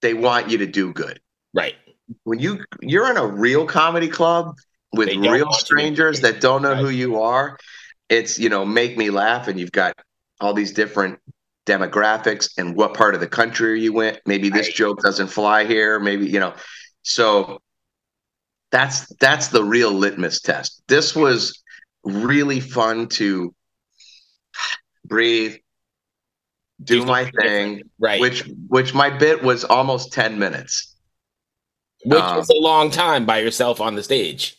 they 0.00 0.14
want 0.14 0.50
you 0.50 0.58
to 0.58 0.66
do 0.66 0.92
good. 0.92 1.20
Right. 1.54 1.74
When 2.24 2.38
you 2.38 2.64
you're 2.80 3.10
in 3.10 3.16
a 3.16 3.26
real 3.26 3.66
comedy 3.66 4.08
club 4.08 4.56
with 4.92 5.08
real 5.08 5.22
want 5.22 5.38
you 5.38 5.46
to 5.46 5.56
strangers 5.64 6.20
that 6.20 6.40
don't 6.40 6.62
know 6.62 6.72
Right. 6.72 6.78
who 6.78 6.88
you 6.88 7.20
are, 7.22 7.58
it's 8.08 8.38
you 8.38 8.48
know 8.48 8.64
make 8.64 8.96
me 8.96 9.10
laugh, 9.10 9.48
and 9.48 9.58
you've 9.58 9.72
got 9.72 9.94
all 10.40 10.54
these 10.54 10.72
different 10.72 11.18
demographics 11.66 12.50
and 12.58 12.74
what 12.74 12.94
part 12.94 13.14
of 13.14 13.20
the 13.20 13.28
country 13.28 13.80
you 13.80 13.92
went. 13.92 14.18
Maybe 14.26 14.48
this 14.48 14.66
Right. 14.68 14.74
joke 14.74 15.00
doesn't 15.02 15.28
fly 15.28 15.64
here. 15.64 16.00
Maybe 16.00 16.26
you 16.26 16.40
know, 16.40 16.54
so 17.02 17.60
that's 18.70 19.06
that's 19.20 19.48
the 19.48 19.62
real 19.62 19.92
litmus 19.92 20.40
test. 20.40 20.82
This 20.88 21.14
was 21.14 21.62
really 22.04 22.58
fun 22.60 23.08
to 23.08 23.54
breathe, 25.04 25.56
do, 26.82 27.00
Do 27.00 27.06
my 27.06 27.30
thing. 27.30 27.82
Right. 27.98 28.20
which 28.20 28.44
which 28.68 28.94
my 28.94 29.10
bit 29.10 29.42
was 29.42 29.64
almost 29.64 30.12
10 30.12 30.38
minutes. 30.38 30.94
Which 32.04 32.20
um, 32.20 32.38
is 32.38 32.48
a 32.48 32.60
long 32.60 32.90
time 32.90 33.26
by 33.26 33.38
yourself 33.38 33.80
on 33.80 33.94
the 33.94 34.02
stage. 34.02 34.56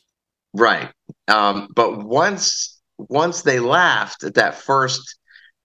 Right. 0.53 0.89
Um, 1.27 1.68
but 1.75 2.03
once 2.03 2.82
once 2.98 3.42
they 3.42 3.60
laughed 3.60 4.24
at 4.24 4.36
that 4.36 4.56
first 4.56 5.18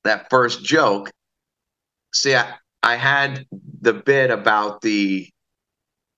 that 0.04 0.28
first 0.30 0.64
joke, 0.64 1.10
see 2.12 2.34
I, 2.34 2.54
I 2.82 2.96
had 2.96 3.46
the 3.80 3.92
bit 3.92 4.30
about 4.30 4.80
the 4.80 5.28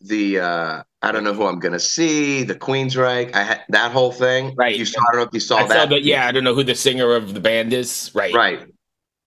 the 0.00 0.40
uh 0.40 0.82
I 1.02 1.12
don't 1.12 1.24
know 1.24 1.34
who 1.34 1.46
I'm 1.46 1.58
gonna 1.58 1.80
see, 1.80 2.42
the 2.42 2.54
Queensryche. 2.54 3.34
I 3.34 3.42
had 3.42 3.62
that 3.70 3.92
whole 3.92 4.12
thing. 4.12 4.54
Right. 4.56 4.76
You 4.76 4.84
saw 4.84 5.00
I 5.00 5.12
don't 5.12 5.20
know 5.20 5.26
if 5.26 5.34
you 5.34 5.40
saw 5.40 5.58
I 5.58 5.66
that. 5.66 5.74
saw 5.74 5.86
that. 5.86 6.04
Yeah, 6.04 6.26
I 6.26 6.32
don't 6.32 6.44
know 6.44 6.54
who 6.54 6.64
the 6.64 6.74
singer 6.74 7.14
of 7.14 7.34
the 7.34 7.40
band 7.40 7.72
is. 7.72 8.10
Right. 8.14 8.32
Right. 8.34 8.66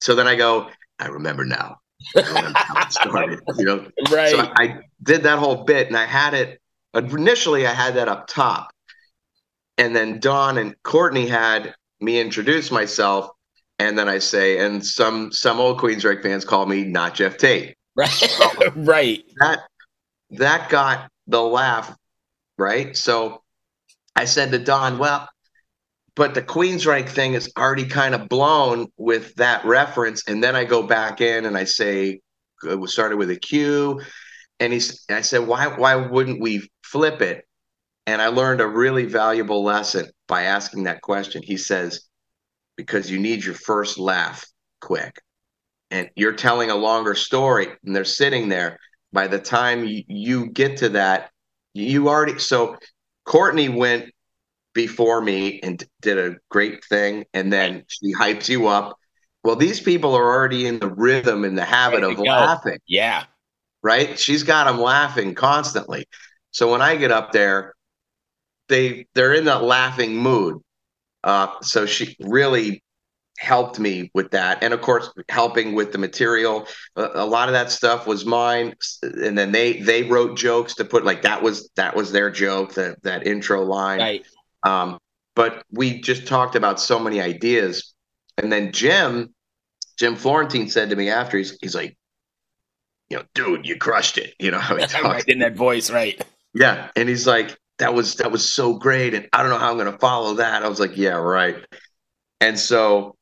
So 0.01 0.15
then 0.15 0.27
I 0.27 0.35
go, 0.35 0.69
I 0.99 1.07
remember 1.07 1.45
now. 1.45 1.77
I 2.15 2.21
remember 2.21 2.59
how 2.59 2.81
it 2.81 2.91
started. 2.91 3.39
You 3.57 3.65
know, 3.65 3.87
Right. 4.11 4.31
So 4.31 4.39
I 4.39 4.79
did 5.01 5.23
that 5.23 5.39
whole 5.39 5.63
bit 5.63 5.87
and 5.87 5.97
I 5.97 6.05
had 6.05 6.33
it 6.33 6.59
initially 6.93 7.65
I 7.65 7.73
had 7.73 7.95
that 7.95 8.07
up 8.07 8.27
top. 8.27 8.71
And 9.77 9.95
then 9.95 10.19
Don 10.19 10.57
and 10.57 10.75
Courtney 10.83 11.27
had 11.27 11.73
me 11.99 12.19
introduce 12.19 12.71
myself. 12.71 13.29
And 13.79 13.97
then 13.97 14.07
I 14.07 14.19
say, 14.19 14.59
and 14.59 14.85
some 14.85 15.31
some 15.31 15.59
old 15.59 15.79
Queensryche 15.79 16.21
fans 16.21 16.45
call 16.45 16.65
me 16.65 16.83
not 16.83 17.15
Geoff 17.15 17.37
Tate. 17.37 17.75
right. 17.95 18.75
right. 18.75 19.23
That 19.39 19.59
that 20.31 20.69
got 20.69 21.09
the 21.27 21.41
laugh, 21.41 21.95
right? 22.57 22.95
So 22.95 23.41
I 24.15 24.25
said 24.25 24.51
to 24.51 24.59
Don, 24.59 24.99
well, 24.99 25.27
but 26.15 26.33
the 26.33 26.41
Queensryche 26.41 27.09
thing 27.09 27.33
is 27.33 27.51
already 27.57 27.85
kind 27.85 28.13
of 28.13 28.29
blown 28.29 28.87
with 28.97 29.33
that 29.35 29.65
reference. 29.65 30.27
And 30.27 30.43
then 30.43 30.55
I 30.55 30.63
go 30.63 30.83
back 30.83 31.21
in 31.21 31.45
and 31.45 31.57
I 31.57 31.63
say, 31.63 32.19
it 32.63 32.79
was 32.79 32.93
started 32.93 33.17
with 33.17 33.31
a 33.31 33.35
Q. 33.35 34.01
And 34.59 34.71
he's, 34.71 35.05
I 35.09 35.21
said, 35.21 35.47
why, 35.47 35.67
why 35.67 35.95
wouldn't 35.95 36.39
we 36.39 36.69
flip 36.83 37.21
it? 37.21 37.45
And 38.05 38.21
I 38.21 38.27
learned 38.27 38.61
a 38.61 38.67
really 38.67 39.05
valuable 39.05 39.63
lesson 39.63 40.07
by 40.27 40.43
asking 40.43 40.83
that 40.83 41.01
question. 41.01 41.41
He 41.41 41.57
says, 41.57 42.01
because 42.75 43.09
you 43.09 43.19
need 43.19 43.43
your 43.43 43.55
first 43.55 43.97
laugh 43.97 44.45
quick. 44.81 45.19
And 45.89 46.09
you're 46.15 46.33
telling 46.33 46.69
a 46.69 46.75
longer 46.75 47.15
story 47.15 47.67
and 47.83 47.95
they're 47.95 48.05
sitting 48.05 48.49
there. 48.49 48.79
By 49.11 49.27
the 49.27 49.39
time 49.39 49.85
you, 49.85 50.03
you 50.07 50.49
get 50.49 50.77
to 50.77 50.89
that, 50.89 51.31
you 51.73 52.07
already, 52.07 52.39
so 52.39 52.77
Courtney 53.25 53.69
went 53.69 54.12
before 54.73 55.21
me 55.21 55.59
and 55.61 55.83
did 56.01 56.17
a 56.17 56.37
great 56.49 56.83
thing. 56.85 57.25
And 57.33 57.51
then 57.53 57.85
she 57.87 58.13
hypes 58.13 58.49
you 58.49 58.67
up. 58.67 58.97
Well, 59.43 59.55
these 59.55 59.79
people 59.81 60.15
are 60.15 60.25
already 60.25 60.65
in 60.67 60.79
the 60.79 60.87
rhythm 60.89 61.43
and 61.43 61.57
the 61.57 61.65
habit 61.65 62.03
of 62.03 62.15
go. 62.17 62.23
laughing 62.23 62.79
Yeah. 62.87 63.25
right? 63.81 64.17
She's 64.17 64.43
got 64.43 64.65
them 64.65 64.79
laughing 64.79 65.35
constantly. 65.35 66.07
So 66.51 66.71
when 66.71 66.81
I 66.81 66.95
get 66.95 67.11
up 67.11 67.31
there, 67.31 67.73
they 68.69 69.07
they're 69.13 69.33
in 69.33 69.45
that 69.45 69.63
laughing 69.63 70.15
mood. 70.15 70.61
Uh, 71.23 71.47
so 71.61 71.85
she 71.85 72.15
really 72.19 72.83
helped 73.39 73.79
me 73.79 74.11
with 74.13 74.31
that, 74.31 74.63
and 74.63 74.73
of 74.73 74.81
course, 74.81 75.11
helping 75.29 75.73
with 75.73 75.91
the 75.91 75.97
material. 75.97 76.67
A, 76.95 77.09
a 77.15 77.25
lot 77.25 77.49
of 77.49 77.53
that 77.53 77.71
stuff 77.71 78.07
was 78.07 78.25
mine, 78.25 78.75
and 79.01 79.37
then 79.37 79.51
they 79.51 79.81
they 79.81 80.03
wrote 80.03 80.37
jokes 80.37 80.75
to 80.75 80.85
put 80.85 81.03
like 81.05 81.23
that 81.23 81.41
was 81.41 81.69
that 81.75 81.95
was 81.95 82.11
their 82.11 82.29
joke 82.31 82.73
that 82.75 83.01
that 83.03 83.27
intro 83.27 83.63
line. 83.63 83.99
Right. 83.99 84.25
Um, 84.63 84.97
but 85.35 85.63
we 85.71 86.01
just 86.01 86.27
talked 86.27 86.55
about 86.55 86.79
so 86.79 86.99
many 86.99 87.21
ideas. 87.21 87.93
And 88.37 88.51
then 88.51 88.71
Jim, 88.71 89.33
Jim 89.97 90.15
Florentine 90.15 90.69
said 90.69 90.89
to 90.89 90.95
me 90.95 91.09
after, 91.09 91.37
he's, 91.37 91.57
he's 91.61 91.75
like, 91.75 91.97
you 93.09 93.17
know, 93.17 93.23
dude, 93.33 93.65
you 93.65 93.77
crushed 93.77 94.17
it. 94.17 94.33
You 94.39 94.51
know 94.51 94.59
how 94.59 94.75
he 94.75 94.81
talks. 94.87 95.03
right. 95.03 95.27
In 95.27 95.39
that 95.39 95.55
voice. 95.55 95.91
Right. 95.91 96.23
Yeah. 96.53 96.89
And 96.95 97.09
he's 97.09 97.27
like, 97.27 97.57
that 97.79 97.93
was 97.93 98.15
that 98.15 98.31
was 98.31 98.47
so 98.47 98.75
great. 98.77 99.13
And 99.13 99.27
I 99.33 99.41
don't 99.41 99.49
know 99.49 99.57
how 99.57 99.71
I'm 99.71 99.77
gonna 99.77 99.97
follow 99.97 100.35
that. 100.35 100.63
I 100.63 100.69
was 100.69 100.79
like, 100.79 100.95
yeah, 100.95 101.15
right. 101.15 101.65
And 102.39 102.59
so 102.59 103.15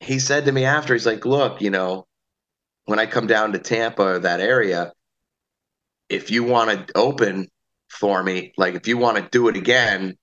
he 0.00 0.18
said 0.18 0.46
to 0.46 0.52
me 0.52 0.64
after, 0.64 0.94
he's 0.94 1.06
like, 1.06 1.24
look, 1.24 1.60
you 1.60 1.70
know, 1.70 2.06
when 2.86 2.98
I 2.98 3.06
come 3.06 3.26
down 3.26 3.52
to 3.52 3.58
Tampa 3.58 4.02
or 4.02 4.18
that 4.20 4.40
area, 4.40 4.92
if 6.08 6.30
you 6.30 6.42
want 6.42 6.88
to 6.88 6.98
open 6.98 7.48
for 7.88 8.22
me, 8.22 8.52
like 8.56 8.74
if 8.74 8.88
you 8.88 8.98
want 8.98 9.18
to 9.18 9.28
do 9.30 9.48
it 9.48 9.56
again, 9.56 10.16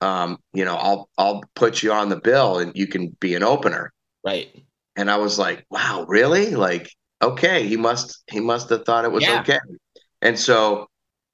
um, 0.00 0.38
you 0.52 0.64
know, 0.64 0.76
I'll 0.76 1.08
I'll 1.18 1.42
put 1.54 1.82
you 1.82 1.92
on 1.92 2.08
the 2.08 2.16
bill 2.20 2.58
and 2.58 2.72
you 2.74 2.86
can 2.86 3.16
be 3.20 3.34
an 3.34 3.42
opener. 3.42 3.92
Right. 4.24 4.48
And 4.96 5.10
I 5.10 5.16
was 5.16 5.38
like, 5.38 5.64
wow, 5.70 6.04
really? 6.08 6.54
Like, 6.54 6.90
okay, 7.22 7.66
he 7.66 7.76
must 7.76 8.22
he 8.30 8.40
must 8.40 8.70
have 8.70 8.84
thought 8.84 9.04
it 9.04 9.12
was 9.12 9.24
Yeah. 9.24 9.40
okay. 9.40 9.58
And 10.22 10.38
so 10.38 10.88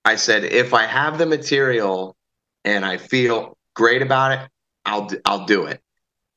I 0.04 0.16
said, 0.16 0.44
if 0.44 0.74
I 0.74 0.84
have 0.86 1.18
the 1.18 1.26
material 1.26 2.16
and 2.64 2.84
I 2.84 2.96
feel 2.96 3.56
great 3.74 4.02
about 4.02 4.32
it, 4.32 4.48
I'll 4.84 5.08
I'll 5.24 5.46
do 5.46 5.64
it. 5.66 5.80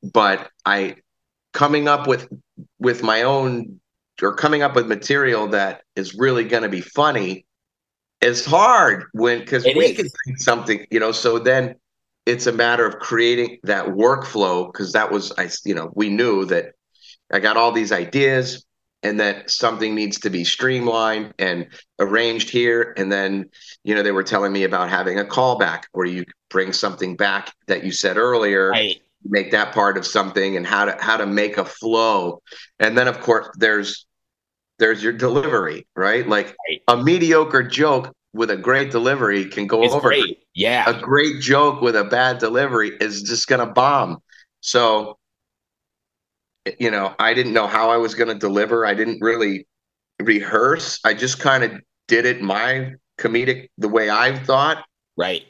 But 0.01 0.49
I 0.65 0.97
coming 1.53 1.87
up 1.87 2.07
with 2.07 2.27
with 2.79 3.03
my 3.03 3.23
own 3.23 3.79
or 4.21 4.35
coming 4.35 4.61
up 4.61 4.75
with 4.75 4.87
material 4.87 5.47
that 5.49 5.81
is 5.95 6.13
really 6.15 6.43
going 6.43 6.63
to 6.63 6.69
be 6.69 6.81
funny 6.81 7.45
is 8.21 8.45
hard 8.45 9.05
when 9.13 9.39
because 9.39 9.63
we 9.63 9.85
is. 9.85 9.97
can 9.97 10.07
think 10.25 10.37
something, 10.39 10.85
you 10.91 10.99
know. 10.99 11.11
So 11.11 11.39
then 11.39 11.75
it's 12.25 12.47
a 12.47 12.51
matter 12.51 12.85
of 12.85 12.99
creating 12.99 13.59
that 13.63 13.87
workflow 13.87 14.71
because 14.71 14.91
that 14.93 15.11
was 15.11 15.31
I 15.37 15.49
you 15.65 15.75
know 15.75 15.91
we 15.95 16.09
knew 16.09 16.45
that 16.45 16.73
I 17.31 17.39
got 17.39 17.57
all 17.57 17.71
these 17.71 17.91
ideas 17.91 18.65
and 19.01 19.19
that 19.19 19.49
something 19.49 19.95
needs 19.95 20.19
to 20.19 20.29
be 20.29 20.43
streamlined 20.43 21.33
and 21.39 21.67
arranged 21.99 22.49
here 22.49 22.93
and 22.97 23.11
then 23.11 23.49
you 23.83 23.95
know 23.95 24.03
they 24.03 24.11
were 24.11 24.23
telling 24.23 24.51
me 24.51 24.63
about 24.63 24.89
having 24.89 25.19
a 25.19 25.25
callback 25.25 25.83
where 25.93 26.05
you 26.07 26.25
bring 26.49 26.73
something 26.73 27.15
back 27.15 27.53
that 27.67 27.83
you 27.83 27.91
said 27.91 28.17
earlier 28.17 28.71
Right. 28.71 29.01
make 29.23 29.51
that 29.51 29.73
part 29.73 29.97
of 29.97 30.05
something 30.05 30.57
and 30.57 30.65
how 30.67 30.85
to 30.85 30.97
how 30.99 31.17
to 31.17 31.25
make 31.25 31.57
a 31.57 31.65
flow 31.65 32.41
and 32.79 32.97
then 32.97 33.07
of 33.07 33.19
course 33.21 33.47
there's 33.57 34.05
there's 34.79 35.03
your 35.03 35.13
delivery 35.13 35.85
right 35.95 36.27
like 36.27 36.55
Right. 36.69 36.81
a 36.87 36.97
mediocre 37.03 37.63
joke 37.63 38.13
with 38.33 38.51
a 38.51 38.57
great 38.57 38.91
delivery 38.91 39.45
can 39.45 39.67
go 39.67 39.83
It's 39.83 39.93
over 39.93 40.09
great. 40.09 40.39
Yeah. 40.53 40.89
a 40.89 40.99
great 41.01 41.41
joke 41.41 41.81
with 41.81 41.95
a 41.95 42.03
bad 42.03 42.37
delivery 42.39 42.91
is 42.99 43.23
just 43.23 43.47
going 43.47 43.65
to 43.65 43.73
bomb. 43.73 44.19
So, 44.61 45.17
you 46.79 46.91
know, 46.91 47.15
I 47.17 47.33
didn't 47.33 47.53
know 47.53 47.67
how 47.67 47.89
I 47.89 47.97
was 47.97 48.15
going 48.15 48.27
to 48.29 48.35
deliver. 48.35 48.85
I 48.85 48.93
didn't 48.93 49.19
really 49.21 49.67
rehearse. 50.21 50.99
I 51.03 51.13
just 51.13 51.39
kind 51.39 51.63
of 51.63 51.71
did 52.07 52.25
it 52.25 52.41
my 52.41 52.93
comedic 53.19 53.69
the 53.77 53.89
way 53.89 54.09
I 54.09 54.37
thought, 54.43 54.85
Right. 55.17 55.43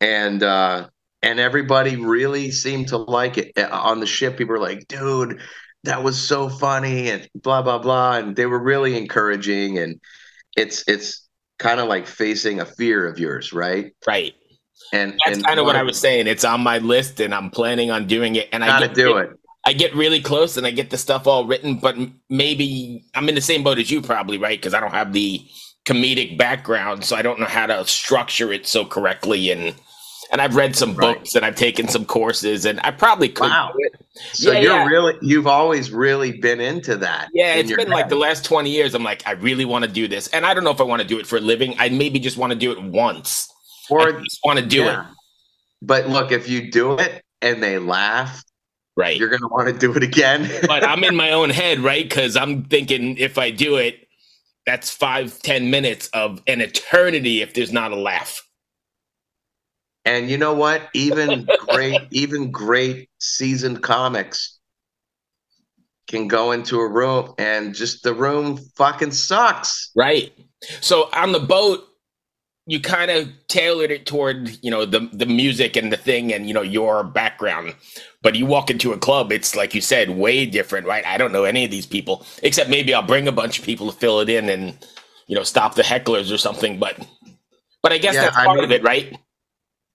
and 0.00 0.42
uh, 0.42 0.88
and 1.22 1.38
everybody 1.40 1.96
really 1.96 2.50
seemed 2.50 2.88
to 2.88 2.96
like 2.98 3.38
it 3.38 3.52
on 3.58 4.00
the 4.00 4.06
ship. 4.06 4.36
People 4.36 4.52
were 4.54 4.58
like, 4.60 4.86
"Dude, 4.88 5.40
that 5.84 6.02
was 6.02 6.20
so 6.20 6.48
funny," 6.48 7.10
and 7.10 7.28
blah 7.34 7.62
blah 7.62 7.78
blah, 7.78 8.16
and 8.18 8.36
they 8.36 8.46
were 8.46 8.62
really 8.62 8.96
encouraging. 8.96 9.78
And 9.78 10.00
it's 10.56 10.84
it's 10.88 11.28
kind 11.60 11.78
of 11.78 11.88
like 11.88 12.06
facing 12.06 12.58
a 12.60 12.64
fear 12.64 13.06
of 13.06 13.18
yours, 13.18 13.52
right? 13.52 13.94
Right. 14.06 14.34
And 14.92 15.12
That's 15.24 15.36
and 15.36 15.46
kind 15.46 15.60
of 15.60 15.66
what 15.66 15.76
I 15.76 15.84
was 15.84 16.00
saying. 16.00 16.26
It's 16.26 16.44
on 16.44 16.62
my 16.62 16.78
list 16.78 17.20
and 17.20 17.32
I'm 17.32 17.50
planning 17.50 17.92
on 17.92 18.08
doing 18.08 18.34
it. 18.34 18.48
And 18.52 18.64
I 18.64 18.66
Gotta 18.66 18.92
do 18.92 19.18
it. 19.18 19.30
I 19.66 19.74
get 19.74 19.94
really 19.94 20.20
close 20.20 20.56
and 20.56 20.66
I 20.66 20.70
get 20.70 20.88
the 20.88 20.96
stuff 20.96 21.26
all 21.26 21.44
written, 21.44 21.76
but 21.76 21.94
maybe 22.30 23.04
I'm 23.14 23.28
in 23.28 23.34
the 23.34 23.42
same 23.42 23.62
boat 23.62 23.78
as 23.78 23.90
you, 23.90 24.00
probably, 24.00 24.38
right? 24.38 24.58
Because 24.58 24.72
I 24.72 24.80
don't 24.80 24.90
have 24.90 25.12
the 25.12 25.46
comedic 25.84 26.38
background, 26.38 27.04
so 27.04 27.14
I 27.14 27.22
don't 27.22 27.38
know 27.38 27.46
how 27.46 27.66
to 27.66 27.86
structure 27.86 28.52
it 28.52 28.66
so 28.66 28.86
correctly. 28.86 29.50
And 29.50 29.74
and 30.30 30.40
I've 30.40 30.54
read 30.54 30.76
some 30.76 30.94
Right. 30.94 31.16
books 31.16 31.34
and 31.34 31.44
I've 31.44 31.56
taken 31.56 31.88
some 31.88 32.04
courses, 32.04 32.64
and 32.64 32.80
I 32.84 32.90
probably 32.90 33.28
could. 33.28 33.50
Wow. 33.50 33.72
So 34.32 34.52
Yeah, 34.52 34.60
you're 34.60 34.72
yeah. 34.72 34.86
really 34.86 35.14
you've 35.22 35.46
always 35.46 35.90
really 35.90 36.32
been 36.32 36.60
into 36.60 36.96
that. 36.98 37.28
Yeah, 37.32 37.54
in 37.54 37.60
it's 37.60 37.74
been 37.76 37.88
like 37.90 38.08
the 38.08 38.16
last 38.16 38.44
20 38.44 38.70
years. 38.70 38.94
I'm 38.94 39.02
like, 39.04 39.26
I 39.26 39.32
really 39.32 39.64
want 39.64 39.84
to 39.84 39.90
do 39.90 40.06
this. 40.08 40.28
And 40.28 40.44
I 40.46 40.54
don't 40.54 40.64
know 40.64 40.70
if 40.70 40.80
I 40.80 40.84
want 40.84 41.02
to 41.02 41.08
do 41.08 41.18
it 41.18 41.26
for 41.26 41.36
a 41.36 41.40
living. 41.40 41.74
I 41.78 41.88
maybe 41.88 42.18
just 42.18 42.36
want 42.36 42.52
to 42.52 42.58
do 42.58 42.70
it 42.72 42.82
once. 42.82 43.48
I 43.90 43.94
or 43.94 44.12
just 44.20 44.40
want 44.44 44.58
to 44.58 44.64
do 44.66 44.84
yeah. 44.84 45.02
it. 45.02 45.06
But 45.82 46.08
look, 46.08 46.30
if 46.32 46.48
you 46.48 46.70
do 46.70 46.98
it 46.98 47.22
and 47.42 47.62
they 47.62 47.78
laugh, 47.78 48.42
Right. 48.96 49.16
you're 49.16 49.30
gonna 49.30 49.48
want 49.48 49.68
to 49.68 49.72
do 49.78 49.94
it 49.94 50.02
again. 50.02 50.50
but 50.66 50.84
I'm 50.84 51.02
in 51.04 51.16
my 51.16 51.30
own 51.32 51.48
head, 51.50 51.78
right? 51.80 52.06
Because 52.06 52.36
I'm 52.36 52.64
thinking 52.64 53.16
if 53.16 53.38
I 53.38 53.50
do 53.50 53.76
it, 53.76 54.06
that's 54.66 54.90
five, 54.90 55.40
ten 55.40 55.70
minutes 55.70 56.08
of 56.08 56.42
an 56.46 56.60
eternity 56.60 57.40
if 57.40 57.54
there's 57.54 57.72
not 57.72 57.92
a 57.92 57.96
laugh. 57.96 58.42
And 60.04 60.30
you 60.30 60.38
know 60.38 60.54
what? 60.54 60.88
Even 60.94 61.46
great, 61.68 62.00
even 62.10 62.50
great 62.50 63.08
seasoned 63.18 63.82
comics 63.82 64.58
can 66.08 66.26
go 66.26 66.52
into 66.52 66.80
a 66.80 66.88
room 66.88 67.34
and 67.38 67.74
just 67.74 68.02
the 68.02 68.12
room 68.14 68.56
fucking 68.76 69.12
sucks. 69.12 69.90
Right. 69.94 70.32
So 70.80 71.08
on 71.12 71.32
the 71.32 71.38
boat, 71.40 71.86
you 72.66 72.80
kind 72.80 73.10
of 73.10 73.28
tailored 73.48 73.90
it 73.90 74.06
toward, 74.06 74.56
you 74.62 74.70
know, 74.70 74.84
the 74.84 75.08
the 75.12 75.26
music 75.26 75.76
and 75.76 75.92
the 75.92 75.96
thing 75.96 76.32
and 76.32 76.46
you 76.46 76.54
know 76.54 76.62
your 76.62 77.02
background. 77.02 77.74
But 78.22 78.34
you 78.36 78.44
walk 78.46 78.70
into 78.70 78.92
a 78.92 78.98
club, 78.98 79.32
it's 79.32 79.56
like 79.56 79.74
you 79.74 79.80
said, 79.80 80.10
way 80.10 80.44
different, 80.46 80.86
right? 80.86 81.04
I 81.06 81.16
don't 81.16 81.32
know 81.32 81.44
any 81.44 81.64
of 81.64 81.70
these 81.70 81.86
people, 81.86 82.24
except 82.42 82.68
maybe 82.70 82.92
I'll 82.94 83.02
bring 83.02 83.26
a 83.26 83.32
bunch 83.32 83.58
of 83.58 83.64
people 83.64 83.90
to 83.90 83.96
fill 83.98 84.20
it 84.20 84.28
in 84.28 84.48
and 84.48 84.76
you 85.26 85.34
know 85.36 85.42
stop 85.42 85.74
the 85.74 85.82
hecklers 85.82 86.32
or 86.32 86.38
something. 86.38 86.78
But 86.78 86.98
but 87.82 87.92
I 87.92 87.98
guess 87.98 88.14
Yeah, 88.14 88.22
that's 88.22 88.36
I 88.36 88.44
part 88.44 88.56
mean- 88.56 88.64
of 88.66 88.72
it, 88.72 88.82
right? 88.82 89.16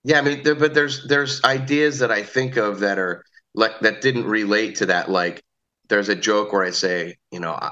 Yeah, 0.07 0.19
I 0.19 0.21
mean, 0.21 0.43
there, 0.43 0.53
but 0.53 0.75
there's 0.75 1.03
there's 1.07 1.43
ideas 1.43 1.97
that 1.97 2.11
I 2.11 2.21
think 2.21 2.57
of 2.57 2.81
that 2.81 2.99
are 2.99 3.25
like 3.55 3.79
that 3.79 4.01
didn't 4.01 4.25
relate 4.25 4.75
to 4.75 4.85
that. 4.85 5.09
Like, 5.09 5.41
there's 5.89 6.09
a 6.09 6.15
joke 6.15 6.53
where 6.53 6.63
I 6.63 6.69
say, 6.69 7.17
you 7.31 7.39
know, 7.39 7.53
I- 7.53 7.71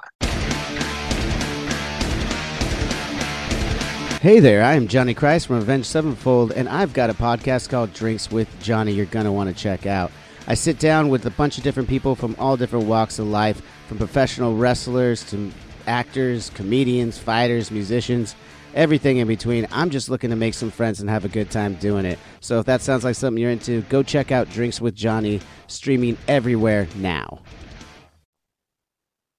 Hey 4.19 4.39
there, 4.39 4.63
I 4.63 4.73
am 4.73 4.87
Johnny 4.87 5.13
Christ 5.13 5.45
from 5.45 5.57
Avenged 5.57 5.85
Sevenfold, 5.85 6.53
and 6.53 6.67
I've 6.67 6.93
got 6.93 7.11
a 7.11 7.13
podcast 7.13 7.69
called 7.69 7.93
Drinks 7.93 8.31
with 8.31 8.47
Johnny 8.63 8.93
you're 8.93 9.05
to 9.05 9.31
want 9.31 9.55
to 9.55 9.55
check 9.55 9.85
out. 9.85 10.11
I 10.47 10.55
sit 10.55 10.79
down 10.79 11.09
with 11.09 11.27
a 11.27 11.29
bunch 11.29 11.59
of 11.59 11.63
different 11.63 11.87
people 11.87 12.15
from 12.15 12.35
all 12.39 12.57
different 12.57 12.87
walks 12.87 13.19
of 13.19 13.27
life, 13.27 13.61
from 13.87 13.99
professional 13.99 14.55
wrestlers 14.55 15.23
to 15.29 15.51
actors, 15.85 16.49
comedians, 16.55 17.19
fighters, 17.19 17.69
musicians, 17.69 18.35
everything 18.73 19.17
in 19.17 19.27
between. 19.27 19.67
I'm 19.71 19.89
just 19.89 20.09
looking 20.09 20.29
to 20.29 20.35
make 20.35 20.53
some 20.53 20.71
friends 20.71 20.99
and 21.01 21.09
have 21.09 21.25
a 21.25 21.29
good 21.29 21.51
time 21.51 21.75
doing 21.75 22.05
it. 22.05 22.19
So 22.39 22.59
if 22.59 22.65
that 22.65 22.81
sounds 22.81 23.03
like 23.03 23.15
something 23.15 23.41
you're 23.41 23.51
into, 23.51 23.81
go 23.83 24.03
check 24.03 24.31
out 24.31 24.49
Drinks 24.49 24.81
with 24.81 24.95
Johnny, 24.95 25.41
streaming 25.67 26.17
everywhere 26.27 26.87
now. 26.95 27.39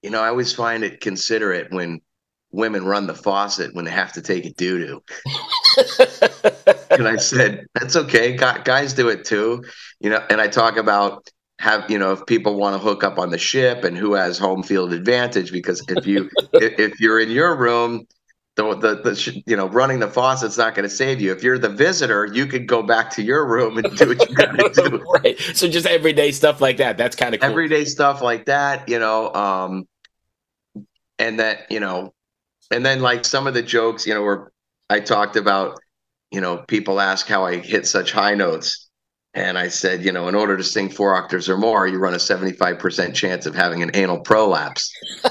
you 0.05 0.11
know, 0.11 0.21
I 0.21 0.27
always 0.27 0.53
find 0.53 0.83
it 0.83 1.01
considerate 1.01 1.71
when 1.71 1.99
women 2.51 2.85
run 2.85 3.07
the 3.07 3.15
faucet 3.15 3.73
when 3.73 3.85
they 3.85 3.91
have 3.91 4.13
to 4.13 4.21
take 4.21 4.45
a 4.45 4.53
doo 4.53 4.77
doo. 4.77 5.03
and 6.91 7.07
I 7.07 7.15
said, 7.15 7.65
that's 7.73 7.95
okay. 7.95 8.35
Guys 8.37 8.93
do 8.93 9.09
it 9.09 9.25
too. 9.25 9.63
You 9.99 10.11
know, 10.11 10.23
and 10.29 10.39
I 10.39 10.47
talk 10.47 10.77
about 10.77 11.27
have, 11.57 11.89
you 11.89 11.97
know, 11.97 12.11
if 12.11 12.23
people 12.27 12.55
want 12.55 12.75
to 12.75 12.79
hook 12.79 13.03
up 13.03 13.17
on 13.17 13.31
the 13.31 13.39
ship 13.39 13.83
and 13.83 13.97
who 13.97 14.13
has 14.13 14.37
home 14.37 14.61
field 14.61 14.93
advantage, 14.93 15.51
because 15.51 15.83
if 15.87 16.05
you, 16.05 16.29
if, 16.53 16.79
if 16.79 16.99
you're 16.99 17.19
in 17.19 17.31
your 17.31 17.55
room, 17.55 18.05
the, 18.55 18.73
the, 18.75 18.95
the, 18.95 19.43
you 19.45 19.57
know, 19.57 19.67
running 19.67 19.99
the 19.99 20.07
faucet's 20.07 20.57
not 20.57 20.75
going 20.75 20.87
to 20.87 20.93
save 20.93 21.19
you. 21.19 21.31
If 21.33 21.43
you're 21.43 21.59
the 21.59 21.69
visitor, 21.69 22.25
you 22.25 22.45
could 22.45 22.67
go 22.67 22.81
back 22.81 23.09
to 23.11 23.21
your 23.21 23.45
room 23.45 23.77
and 23.77 23.97
do 23.97 24.09
what 24.09 24.29
you 24.29 24.35
got 24.35 24.51
to 24.57 24.89
do. 24.89 25.05
right. 25.23 25.37
So 25.53 25.67
just 25.67 25.85
everyday 25.85 26.31
stuff 26.31 26.61
like 26.61 26.77
that. 26.77 26.97
That's 26.97 27.15
kind 27.15 27.35
of 27.35 27.41
cool. 27.41 27.49
Everyday 27.49 27.83
stuff 27.83 28.21
like 28.21 28.45
that, 28.45 28.87
you 28.87 28.99
know, 28.99 29.33
um, 29.33 29.87
and 31.19 31.39
that, 31.39 31.69
you 31.69 31.81
know, 31.81 32.13
and 32.71 32.85
then 32.85 33.01
like 33.01 33.25
some 33.25 33.45
of 33.45 33.53
the 33.53 33.61
jokes, 33.61 34.07
you 34.07 34.13
know, 34.13 34.23
where 34.23 34.51
I 34.89 35.01
talked 35.01 35.35
about, 35.35 35.79
you 36.31 36.39
know, 36.39 36.57
people 36.57 37.01
ask 37.01 37.27
how 37.27 37.45
I 37.45 37.57
hit 37.57 37.85
such 37.87 38.11
high 38.11 38.35
notes. 38.35 38.84
And 39.35 39.57
I 39.57 39.67
said, 39.67 40.03
you 40.03 40.13
know, 40.13 40.29
in 40.29 40.33
order 40.33 40.55
to 40.55 40.63
sing 40.63 40.89
four 40.89 41.13
octaves 41.13 41.49
or 41.49 41.57
more, 41.57 41.85
you 41.85 41.99
run 41.99 42.13
a 42.13 42.17
75% 42.17 43.13
chance 43.13 43.45
of 43.45 43.53
having 43.53 43.83
an 43.83 43.91
anal 43.93 44.21
prolapse. 44.21 44.89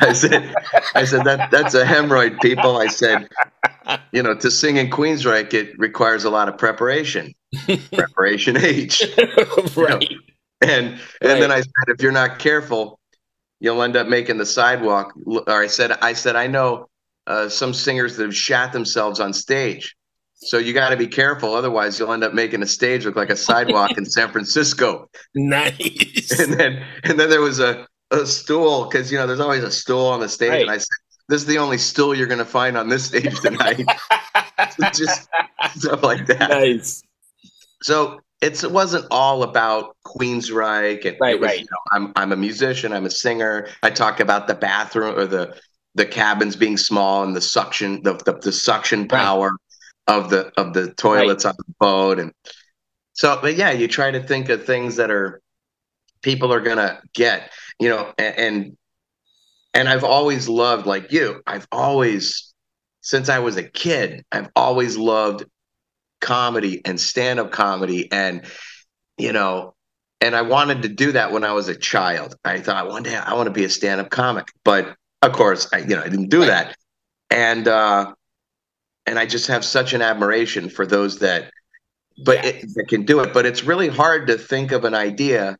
I 0.00 0.14
said, 0.14 0.54
I 0.94 1.04
said 1.04 1.24
that 1.24 1.50
that's 1.50 1.74
a 1.74 1.84
hemorrhoid, 1.84 2.40
people. 2.40 2.78
I 2.78 2.86
said, 2.86 3.28
you 4.12 4.22
know, 4.22 4.34
to 4.34 4.50
sing 4.50 4.78
in 4.78 4.88
Queensryche, 4.88 5.52
it 5.52 5.78
requires 5.78 6.24
a 6.24 6.30
lot 6.30 6.48
of 6.48 6.56
preparation. 6.56 7.34
preparation 7.92 8.56
H. 8.56 9.04
right. 9.76 10.10
And 10.62 10.98
and 11.20 11.42
then 11.42 11.52
I 11.52 11.60
said, 11.60 11.88
if 11.88 12.02
you're 12.02 12.12
not 12.12 12.38
careful, 12.38 12.98
you'll 13.60 13.82
end 13.82 13.96
up 13.96 14.08
making 14.08 14.38
the 14.38 14.46
sidewalk. 14.46 15.12
Or 15.26 15.62
I 15.62 15.66
said, 15.66 15.92
I 15.92 16.14
said, 16.14 16.34
I 16.34 16.46
know 16.46 16.88
uh, 17.26 17.50
some 17.50 17.74
singers 17.74 18.16
that 18.16 18.24
have 18.24 18.34
shat 18.34 18.72
themselves 18.72 19.20
on 19.20 19.34
stage. 19.34 19.94
So 20.40 20.58
you 20.58 20.72
got 20.72 20.90
to 20.90 20.96
be 20.96 21.08
careful, 21.08 21.54
otherwise 21.54 21.98
you'll 21.98 22.12
end 22.12 22.22
up 22.22 22.32
making 22.32 22.62
a 22.62 22.66
stage 22.66 23.04
look 23.04 23.16
like 23.16 23.30
a 23.30 23.36
sidewalk 23.36 23.98
in 23.98 24.04
San 24.04 24.30
Francisco. 24.30 25.08
Nice. 25.34 26.38
And 26.38 26.52
then 26.54 26.84
and 27.04 27.18
then 27.18 27.28
there 27.30 27.40
was 27.40 27.60
a 27.60 27.86
a 28.10 28.24
stool 28.26 28.84
because 28.86 29.10
you 29.12 29.18
know 29.18 29.26
there's 29.26 29.40
always 29.40 29.62
a 29.62 29.70
stool 29.70 30.06
on 30.06 30.20
the 30.20 30.28
stage, 30.28 30.62
and 30.62 30.70
I 30.70 30.78
said, 30.78 30.86
this 31.28 31.42
is 31.42 31.46
the 31.46 31.58
only 31.58 31.76
stool 31.78 32.14
you're 32.14 32.26
going 32.26 32.38
to 32.38 32.44
find 32.44 32.76
on 32.76 32.88
this 32.88 33.04
stage 33.06 33.38
tonight. 33.40 33.84
Just 34.94 35.28
stuff 35.76 36.02
like 36.02 36.26
that. 36.26 36.50
nice. 36.50 37.02
So 37.82 38.20
it's 38.40 38.64
it 38.64 38.70
wasn't 38.70 39.06
all 39.10 39.42
about 39.42 39.96
Queensryche 40.06 41.04
and 41.04 41.16
Right, 41.20 41.38
was, 41.38 41.48
right. 41.48 41.58
you 41.60 41.64
know, 41.64 41.78
I'm 41.92 42.12
I'm 42.16 42.32
a 42.32 42.36
musician, 42.36 42.92
I'm 42.92 43.06
a 43.06 43.10
singer. 43.10 43.68
I 43.82 43.90
talk 43.90 44.20
about 44.20 44.46
the 44.46 44.54
bathroom 44.54 45.18
or 45.18 45.26
the 45.26 45.56
the 45.94 46.06
cabins 46.06 46.56
being 46.56 46.76
small 46.76 47.24
and 47.24 47.34
the 47.36 47.40
suction 47.40 48.02
the 48.02 48.14
the, 48.14 48.32
the 48.42 48.52
suction 48.52 49.00
Right. 49.00 49.08
Of 50.08 50.30
the 50.30 50.50
of 50.56 50.72
the 50.74 50.92
toilets 50.94 51.44
on 51.44 51.54
the 51.56 51.74
boat. 51.78 52.18
And 52.18 52.32
so 53.12 53.38
but 53.40 53.56
yeah, 53.56 53.70
you 53.70 53.86
try 53.86 54.10
to 54.10 54.22
think 54.22 54.48
of 54.48 54.64
things 54.64 54.96
that 54.96 55.10
are 55.10 55.40
people 56.22 56.52
are 56.52 56.60
gonna 56.60 57.00
get, 57.14 57.52
you 57.78 57.88
know, 57.88 58.12
and 58.18 58.38
and, 58.38 58.76
and 59.74 59.88
I've 59.88 60.04
always 60.04 60.48
loved 60.48 60.86
like 60.86 61.12
you, 61.12 61.42
I've 61.46 61.68
always 61.70 62.52
since 63.02 63.28
I 63.28 63.38
was 63.38 63.56
a 63.56 63.62
kid, 63.62 64.24
I've 64.32 64.48
always 64.56 64.96
loved 64.96 65.44
comedy 66.20 66.80
and 66.84 67.00
stand-up 67.00 67.52
comedy 67.52 68.10
and 68.10 68.44
you 69.18 69.32
know 69.32 69.74
and 70.20 70.34
i 70.34 70.42
wanted 70.42 70.82
to 70.82 70.88
do 70.88 71.12
that 71.12 71.30
when 71.30 71.44
i 71.44 71.52
was 71.52 71.68
a 71.68 71.76
child. 71.76 72.34
I 72.44 72.60
thought 72.60 72.88
one 72.88 73.04
day 73.04 73.14
i 73.14 73.34
want 73.34 73.46
to 73.46 73.52
be 73.52 73.64
a 73.64 73.68
stand-up 73.68 74.10
comic. 74.10 74.48
But 74.64 74.96
of 75.22 75.32
course 75.32 75.68
i 75.72 75.78
you 75.78 75.94
know 75.94 76.00
i 76.00 76.08
didn't 76.08 76.30
do 76.30 76.46
that. 76.46 76.76
And 77.30 77.68
uh 77.68 78.14
and 79.08 79.18
i 79.18 79.26
just 79.26 79.48
have 79.48 79.64
such 79.64 79.92
an 79.94 80.02
admiration 80.02 80.68
for 80.68 80.86
those 80.86 81.18
that 81.18 81.50
but 82.24 82.44
it, 82.44 82.62
that 82.74 82.86
can 82.88 83.04
do 83.04 83.20
it. 83.20 83.32
But 83.32 83.46
it's 83.46 83.64
really 83.64 83.88
hard 83.88 84.26
to 84.26 84.36
think 84.36 84.72
of 84.72 84.84
an 84.84 84.94
idea. 84.94 85.56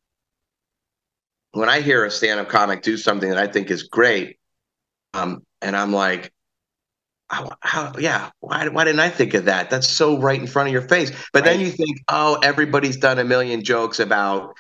When 1.53 1.69
i 1.69 1.81
hear 1.81 2.05
a 2.05 2.11
stand-up 2.11 2.49
comic 2.49 2.83
do 2.83 2.97
something 2.97 3.29
that 3.29 3.39
i 3.39 3.47
think 3.47 3.71
is 3.71 3.85
great 3.85 4.39
um 5.15 5.43
and 5.63 5.75
i'm 5.75 5.93
like 5.93 6.31
how, 7.31 7.51
how 7.61 7.93
yeah 7.99 8.31
why, 8.41 8.69
why 8.69 8.85
didn't 8.85 9.01
i 9.01 9.09
think 9.09 9.35
of 9.35 9.47
that? 9.47 9.71
That's 9.71 9.89
so 9.89 10.19
right 10.19 10.39
in 10.39 10.47
front 10.47 10.69
of 10.69 10.73
your 10.73 10.83
face. 10.83 11.11
But 11.33 11.45
then 11.45 11.61
you 11.61 11.71
think 11.71 12.01
oh 12.09 12.39
everybody's 12.43 12.97
done 12.97 13.19
a 13.19 13.25
million 13.25 13.65
jokes 13.65 13.99
about 13.99 14.55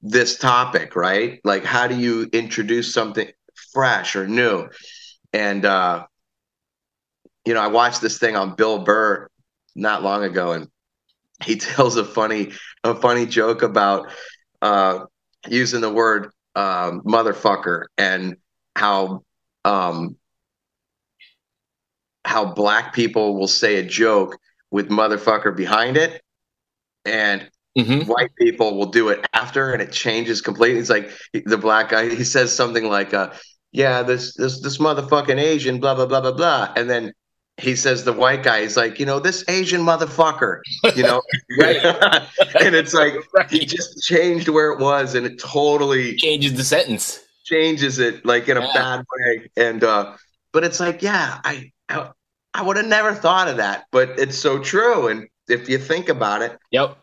this 0.00 0.38
topic 0.38 0.96
right? 0.96 1.40
Like 1.44 1.64
how 1.64 1.86
do 1.86 1.96
you 1.96 2.28
introduce 2.32 2.92
something 2.92 3.28
fresh 3.72 4.16
or 4.16 4.26
new? 4.26 4.68
And 5.32 5.64
uh 5.64 6.06
you 7.46 7.54
know 7.54 7.60
i 7.60 7.66
watched 7.66 8.00
this 8.00 8.18
thing 8.18 8.36
on 8.36 8.54
bill 8.54 8.80
burr 8.80 9.28
not 9.74 10.02
long 10.02 10.24
ago 10.24 10.52
and 10.52 10.68
he 11.44 11.56
tells 11.58 11.96
a 11.96 12.04
funny 12.04 12.52
a 12.84 12.94
funny 12.94 13.26
joke 13.26 13.62
about 13.62 14.10
uh 14.62 15.00
using 15.48 15.80
the 15.80 15.92
word 15.92 16.30
um 16.54 17.02
motherfucker 17.02 17.84
and 17.98 18.36
how 18.76 19.22
um 19.64 20.16
how 22.24 22.44
black 22.44 22.94
people 22.94 23.36
will 23.36 23.48
say 23.48 23.76
a 23.76 23.82
joke 23.82 24.36
with 24.70 24.88
motherfucker 24.88 25.54
behind 25.54 25.96
it 25.96 26.22
and 27.04 27.48
hmm 27.76 28.00
white 28.02 28.34
people 28.36 28.76
will 28.76 28.90
do 28.90 29.08
it 29.08 29.24
after 29.32 29.72
and 29.72 29.80
it 29.80 29.92
changes 29.92 30.40
completely. 30.42 30.78
It's 30.80 30.90
like 30.90 31.10
the 31.46 31.56
black 31.56 31.90
guy 31.90 32.14
he 32.14 32.24
says 32.24 32.54
something 32.54 32.84
like 32.84 33.14
uh 33.14 33.32
yeah 33.72 34.02
this 34.02 34.34
this 34.36 34.60
this 34.60 34.78
motherfucking 34.78 35.38
asian 35.40 35.80
blah 35.80 35.94
blah 35.94 36.06
blah 36.06 36.20
blah 36.20 36.32
blah 36.32 36.72
and 36.76 36.90
then 36.90 37.12
he 37.62 37.76
says 37.76 38.04
the 38.04 38.12
white 38.12 38.42
guy 38.42 38.58
is 38.58 38.76
like, 38.76 38.98
you 39.00 39.06
know, 39.06 39.18
this 39.20 39.44
Asian 39.48 39.80
motherfucker, 39.82 40.60
you 40.96 41.04
know, 41.04 41.22
and 42.60 42.74
it's 42.74 42.94
like 42.94 43.14
he 43.50 43.64
just 43.64 44.02
changed 44.02 44.48
where 44.48 44.70
it 44.72 44.80
was, 44.80 45.14
and 45.14 45.26
it 45.26 45.38
totally 45.38 46.16
changes 46.16 46.54
the 46.54 46.64
sentence. 46.64 47.20
changes 47.44 47.98
it 47.98 48.24
like 48.24 48.48
in 48.48 48.56
a 48.56 48.60
Yeah. 48.60 48.72
bad 48.74 49.04
way. 49.18 49.50
And 49.56 49.84
uh, 49.84 50.16
but 50.52 50.64
it's 50.64 50.80
like, 50.80 51.02
yeah, 51.02 51.40
I 51.44 51.70
I, 51.88 52.10
I 52.54 52.62
would 52.62 52.76
have 52.76 52.86
never 52.86 53.14
thought 53.14 53.48
of 53.48 53.56
that, 53.58 53.84
but 53.92 54.18
it's 54.18 54.38
so 54.38 54.58
true. 54.58 55.08
And 55.08 55.28
if 55.48 55.68
you 55.68 55.78
think 55.78 56.08
about 56.08 56.42
it, 56.42 56.56
Yep. 56.70 56.96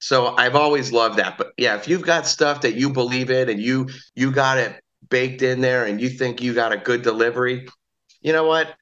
so 0.00 0.34
I've 0.36 0.56
always 0.56 0.92
loved 0.92 1.18
that. 1.18 1.38
But 1.38 1.52
yeah, 1.56 1.76
if 1.76 1.88
you've 1.88 2.02
got 2.02 2.26
stuff 2.26 2.62
that 2.62 2.74
you 2.74 2.90
believe 2.90 3.30
in 3.30 3.48
and 3.48 3.60
you 3.60 3.88
you 4.14 4.32
got 4.32 4.58
it 4.58 4.80
baked 5.08 5.42
in 5.42 5.60
there 5.60 5.84
and 5.84 6.00
you 6.00 6.08
think 6.08 6.40
you 6.42 6.54
got 6.54 6.72
a 6.72 6.76
good 6.76 7.02
delivery, 7.02 7.68
you 8.20 8.32
know 8.32 8.44
what? 8.46 8.74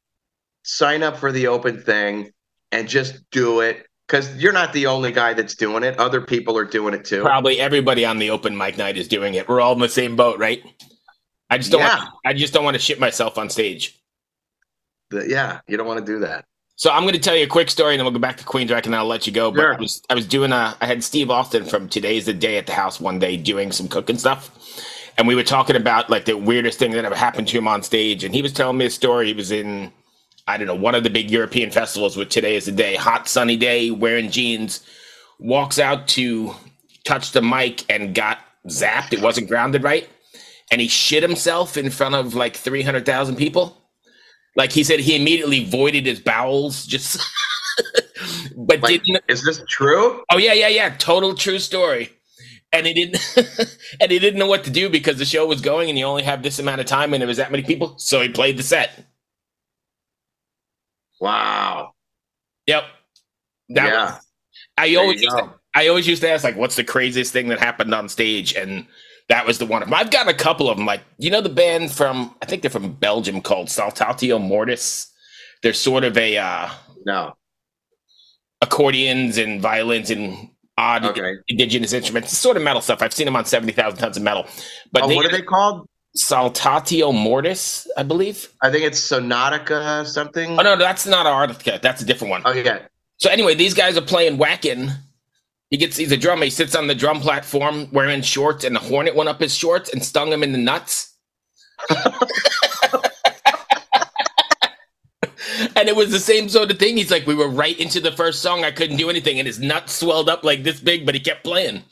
Sign 0.71 1.03
up 1.03 1.17
for 1.17 1.33
the 1.33 1.49
open 1.49 1.83
thing 1.83 2.31
and 2.71 2.89
just 2.89 3.29
do 3.33 3.61
it. 3.61 3.87
Because 4.07 4.37
you're 4.37 4.53
not 4.53 4.73
the 4.73 4.87
only 4.87 5.11
guy 5.11 5.35
that's 5.35 5.55
doing 5.57 5.83
it. 5.83 5.99
Other 5.99 6.21
people 6.21 6.57
are 6.57 6.65
doing 6.65 6.95
it 6.95 7.05
too. 7.05 7.23
Probably 7.23 7.61
everybody 7.61 8.05
on 8.05 8.19
the 8.19 8.31
open 8.31 8.57
mic 8.57 8.79
night 8.79 8.97
is 8.97 9.09
doing 9.09 9.35
it. 9.35 9.49
We're 9.49 9.61
all 9.61 9.73
in 9.73 9.81
the 9.81 9.89
same 9.89 10.15
boat, 10.15 10.39
right? 10.39 10.63
I 11.49 11.59
just 11.59 11.73
don't. 11.73 11.81
Yeah. 11.81 11.99
Want, 11.99 12.11
I 12.25 12.33
just 12.33 12.53
don't 12.55 12.63
want 12.65 12.75
to 12.75 12.81
shit 12.81 13.01
myself 13.01 13.37
on 13.37 13.51
stage. 13.51 14.01
The- 15.11 15.29
yeah, 15.29 15.61
you 15.67 15.77
don't 15.77 15.87
want 15.89 16.05
to 16.05 16.13
do 16.13 16.21
that. 16.21 16.45
So 16.77 16.91
I'm 16.91 17.03
going 17.03 17.15
to 17.15 17.21
tell 17.21 17.37
you 17.37 17.45
a 17.45 17.49
quick 17.49 17.69
story, 17.69 17.95
and 17.95 18.01
then 18.01 18.05
we'll 18.05 18.13
go 18.13 18.21
back 18.21 18.37
to 18.39 18.45
Queensrÿche, 18.45 18.87
and 18.87 18.95
I'll 18.97 19.07
let 19.07 19.27
you 19.27 19.33
go. 19.33 19.51
But 19.51 19.61
Sure. 19.61 19.75
I 19.75 19.79
was 19.81 20.03
I 20.11 20.15
was 20.15 20.27
doing 20.27 20.53
a 20.53 20.77
I 20.81 20.87
had 20.87 21.03
Steve 21.05 21.31
Austin 21.31 21.65
from 21.65 21.89
Today's 21.89 22.27
the 22.27 22.33
Day 22.33 22.59
at 22.59 22.67
the 22.67 22.73
house 22.73 23.01
one 23.01 23.19
day 23.19 23.37
doing 23.37 23.71
some 23.73 23.87
cooking 23.89 24.19
stuff, 24.19 24.51
and 25.19 25.27
we 25.29 25.35
were 25.35 25.43
talking 25.43 25.77
about 25.77 26.09
like 26.11 26.25
the 26.25 26.37
weirdest 26.37 26.79
thing 26.79 26.93
that 26.93 27.05
ever 27.05 27.17
happened 27.17 27.49
to 27.49 27.59
him 27.59 27.69
on 27.69 27.83
stage, 27.83 28.25
and 28.25 28.35
he 28.35 28.41
was 28.43 28.53
telling 28.53 28.79
me 28.79 28.87
a 28.87 28.91
story. 28.91 29.27
He 29.27 29.35
was 29.35 29.51
in 29.53 29.93
I 30.47 30.57
don't 30.59 30.67
know 30.67 30.75
one 30.75 30.95
of 30.95 31.05
the 31.05 31.11
big 31.11 31.31
European 31.31 31.71
festivals 31.71 32.17
with 32.17 32.29
Today 32.31 32.57
is 32.57 32.67
the 32.67 32.73
Day, 32.73 32.97
hot 32.97 33.29
sunny 33.29 33.57
day, 33.57 33.91
wearing 33.91 34.31
jeans, 34.31 34.85
walks 35.39 35.79
out 35.79 36.09
to 36.09 36.55
touch 37.05 37.33
the 37.33 37.43
mic 37.43 37.85
and 37.91 38.15
got 38.15 38.39
zapped. 38.69 39.13
It 39.13 39.23
wasn't 39.23 39.49
grounded 39.49 39.83
right, 39.85 40.09
and 40.73 40.81
he 40.81 40.89
shit 40.89 41.23
himself 41.23 41.77
in 41.77 41.91
front 41.91 42.15
of 42.17 42.35
like 42.35 42.57
three 42.57 42.83
hundred 42.83 43.07
thousand 43.07 43.37
people. 43.37 43.79
Like 44.57 44.73
he 44.73 44.85
said, 44.85 45.01
he 45.01 45.17
immediately 45.17 45.65
voided 45.65 46.07
his 46.07 46.21
bowels, 46.21 46.87
just 46.87 47.21
but 48.57 48.83
Like, 48.83 49.03
didn't. 49.05 49.25
is 49.29 49.45
this 49.45 49.63
true? 49.69 50.23
Oh 50.33 50.39
yeah, 50.39 50.55
yeah, 50.55 50.69
yeah, 50.69 50.97
total 50.99 51.35
true 51.35 51.59
story. 51.61 52.11
And 52.73 52.87
he 52.87 52.95
didn't, 52.95 53.19
and 54.01 54.13
he 54.13 54.19
didn't 54.21 54.39
know 54.39 54.47
what 54.49 54.65
to 54.65 54.71
do 54.71 54.91
because 54.91 55.19
the 55.19 55.25
show 55.25 55.47
was 55.47 55.61
going, 55.61 55.89
and 55.91 55.99
you 55.99 56.05
only 56.07 56.25
have 56.25 56.43
this 56.43 56.59
amount 56.59 56.81
of 56.81 56.87
time, 56.87 57.15
and 57.15 57.21
there 57.23 57.29
was 57.29 57.39
that 57.39 57.51
many 57.53 57.65
people. 57.65 57.95
So 57.99 58.21
he 58.23 58.29
played 58.31 58.59
the 58.59 58.63
set. 58.65 59.07
Wow. 61.21 61.93
Yep. 62.67 62.85
That 63.71 63.87
yeah. 63.87 64.05
was, 64.15 64.27
I 64.79 64.89
There 64.91 65.01
always 65.01 65.23
used 65.23 65.37
to. 65.37 65.55
I 65.75 65.87
always 65.89 66.09
used 66.09 66.23
to 66.23 66.31
ask 66.31 66.43
like, 66.43 66.57
what's 66.57 66.75
the 66.75 66.83
craziest 66.85 67.33
thing 67.33 67.49
that 67.49 67.61
happened 67.61 67.95
on 67.95 68.09
stage, 68.09 68.55
and 68.55 68.87
that 69.29 69.47
was 69.47 69.59
the 69.59 69.67
one 69.67 69.83
of 69.83 69.89
them. 69.89 69.95
I've 69.95 70.11
gotten 70.11 70.29
a 70.35 70.37
couple 70.37 70.69
of 70.69 70.77
them. 70.77 70.87
Like 70.87 71.03
you 71.19 71.31
know 71.31 71.41
the 71.41 71.49
band 71.49 71.93
from 71.93 72.35
I 72.43 72.47
think 72.47 72.63
they're 72.63 72.71
from 72.71 72.93
Belgium 72.95 73.41
called 73.41 73.69
Saltatio 73.69 74.41
Mortis. 74.41 75.07
They're 75.63 75.73
sort 75.75 76.03
of 76.05 76.17
a 76.17 76.39
uh, 76.39 76.69
No. 77.07 77.35
accordions 78.63 79.39
and 79.39 79.61
violins 79.61 80.11
and 80.11 80.49
odd 80.79 81.05
Okay. 81.05 81.35
indigenous 81.49 81.93
instruments, 81.93 82.37
sort 82.37 82.57
of 82.57 82.63
metal 82.63 82.81
stuff. 82.81 83.03
I've 83.03 83.13
seen 83.13 83.27
them 83.27 83.37
on 83.37 83.45
seventy 83.45 83.73
thousand 83.73 83.99
tons 83.99 84.17
of 84.17 84.23
metal. 84.23 84.47
But 84.91 85.03
Oh, 85.05 85.09
they, 85.09 85.17
what 85.17 85.27
are 85.27 85.31
they 85.31 85.43
called? 85.43 85.87
Saltatio 86.17 87.15
Mortis, 87.15 87.87
I 87.97 88.03
believe. 88.03 88.49
I 88.63 88.71
think 88.71 88.85
it's 88.85 89.01
Sonatica 89.01 90.05
something. 90.07 90.59
Oh 90.59 90.63
no, 90.63 90.77
that's 90.77 91.07
not 91.07 91.27
Artica. 91.27 91.81
That's 91.81 92.03
a 92.03 92.05
different 92.05 92.31
one. 92.31 92.43
Oh 92.45 92.53
yeah. 92.53 92.81
So 93.19 93.31
anyway, 93.31 93.55
these 93.55 93.75
guys 93.75 93.97
are 93.97 94.03
playing 94.03 94.39
whacking. 94.39 94.91
He 95.71 95.77
gets 95.77 95.97
he's 95.97 96.11
a 96.11 96.17
drummer. 96.17 96.45
He 96.45 96.51
sits 96.51 96.75
on 96.75 96.89
the 96.89 96.95
drum 96.95 97.21
platform 97.21 97.89
wearing 97.93 98.23
shorts, 98.23 98.65
and 98.65 98.75
the 98.75 98.81
hornet 98.81 99.15
went 99.15 99.29
up 99.29 99.41
his 99.41 99.55
shorts 99.55 99.93
and 99.93 100.05
stung 100.05 100.33
him 100.33 100.43
in 100.43 100.51
the 100.53 100.59
nuts. 100.59 101.15
and 105.77 105.89
it 105.89 105.95
was 105.95 106.11
the 106.11 106.19
same 106.19 106.49
sort 106.49 106.73
of 106.73 106.79
thing. 106.79 106.97
He's 106.97 107.11
like, 107.11 107.27
we 107.27 107.35
were 107.37 107.49
right 107.49 107.79
into 107.79 108.01
the 108.01 108.13
first 108.13 108.43
song. 108.43 108.65
I 108.65 108.73
couldn't 108.73 108.97
do 108.97 109.11
anything, 109.11 109.39
and 109.39 109.47
his 109.47 109.61
nuts 109.61 109.93
swelled 109.93 110.29
up 110.29 110.43
like 110.43 110.65
this 110.65 110.81
big, 110.81 111.07
but 111.07 111.15
he 111.15 111.21
kept 111.21 111.45
playing. 111.45 111.85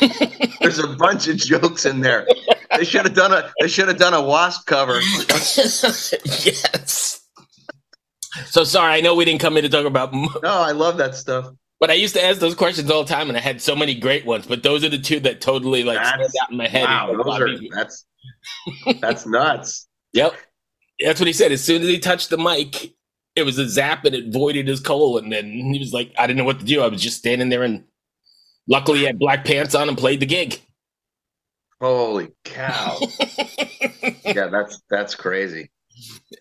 There's 0.60 0.78
a 0.78 0.88
bunch 0.88 1.28
of 1.28 1.36
jokes 1.36 1.86
in 1.86 2.00
there. 2.00 2.26
They 2.78 2.84
should 2.84 3.04
have 3.04 3.14
done 3.14 3.32
a 3.32 3.50
they 3.60 3.68
should 3.68 3.88
have 3.88 3.98
done 3.98 4.14
a 4.14 4.22
wasp 4.22 4.66
cover. 4.66 5.00
yes. 6.44 7.20
So 8.46 8.62
sorry, 8.64 8.94
I 8.94 9.00
know 9.00 9.14
we 9.14 9.24
didn't 9.24 9.40
come 9.40 9.56
in 9.56 9.64
to 9.64 9.68
talk 9.68 9.84
about, 9.84 10.12
No, 10.12 10.28
I 10.44 10.70
love 10.72 10.96
that 10.98 11.14
stuff. 11.16 11.46
but 11.80 11.90
I 11.90 11.94
used 11.94 12.14
to 12.14 12.22
ask 12.24 12.38
those 12.38 12.54
questions 12.54 12.90
all 12.90 13.02
the 13.02 13.12
time, 13.12 13.28
and 13.28 13.36
I 13.36 13.40
had 13.40 13.60
so 13.60 13.74
many 13.74 13.94
great 13.94 14.24
ones. 14.26 14.46
But 14.46 14.62
those 14.62 14.84
are 14.84 14.88
the 14.88 14.98
two 14.98 15.18
that 15.20 15.40
totally 15.40 15.82
like 15.82 15.98
That's- 15.98 16.32
out 16.42 16.50
in 16.50 16.56
my 16.56 16.68
head. 16.68 16.84
Wow, 16.84 17.20
those 17.22 17.40
are 17.40 17.48
that's 17.74 18.04
that's 19.00 19.26
nuts. 19.26 19.88
Yep. 20.12 20.34
That's 21.00 21.20
what 21.20 21.26
he 21.26 21.32
said. 21.32 21.52
As 21.52 21.62
soon 21.62 21.82
as 21.82 21.88
he 21.88 21.98
touched 21.98 22.30
the 22.30 22.38
mic, 22.38 22.92
it 23.36 23.42
was 23.44 23.58
a 23.58 23.68
zap 23.68 24.04
and 24.04 24.14
it 24.14 24.32
voided 24.32 24.66
his 24.66 24.80
colon. 24.80 25.24
And 25.24 25.32
then 25.32 25.46
he 25.72 25.78
was 25.78 25.92
like, 25.92 26.12
I 26.18 26.26
didn't 26.26 26.38
know 26.38 26.44
what 26.44 26.58
to 26.58 26.64
do. 26.64 26.82
I 26.82 26.88
was 26.88 27.00
just 27.02 27.18
standing 27.18 27.50
there 27.50 27.62
and 27.62 27.84
luckily 28.68 29.00
he 29.00 29.04
had 29.04 29.18
black 29.18 29.44
pants 29.44 29.76
on 29.76 29.88
and 29.88 29.96
played 29.96 30.18
the 30.20 30.26
gig. 30.26 30.60
Holy 31.80 32.28
cow. 32.44 32.98
yeah, 34.24 34.48
that's 34.48 34.80
that's 34.90 35.14
crazy. 35.14 35.70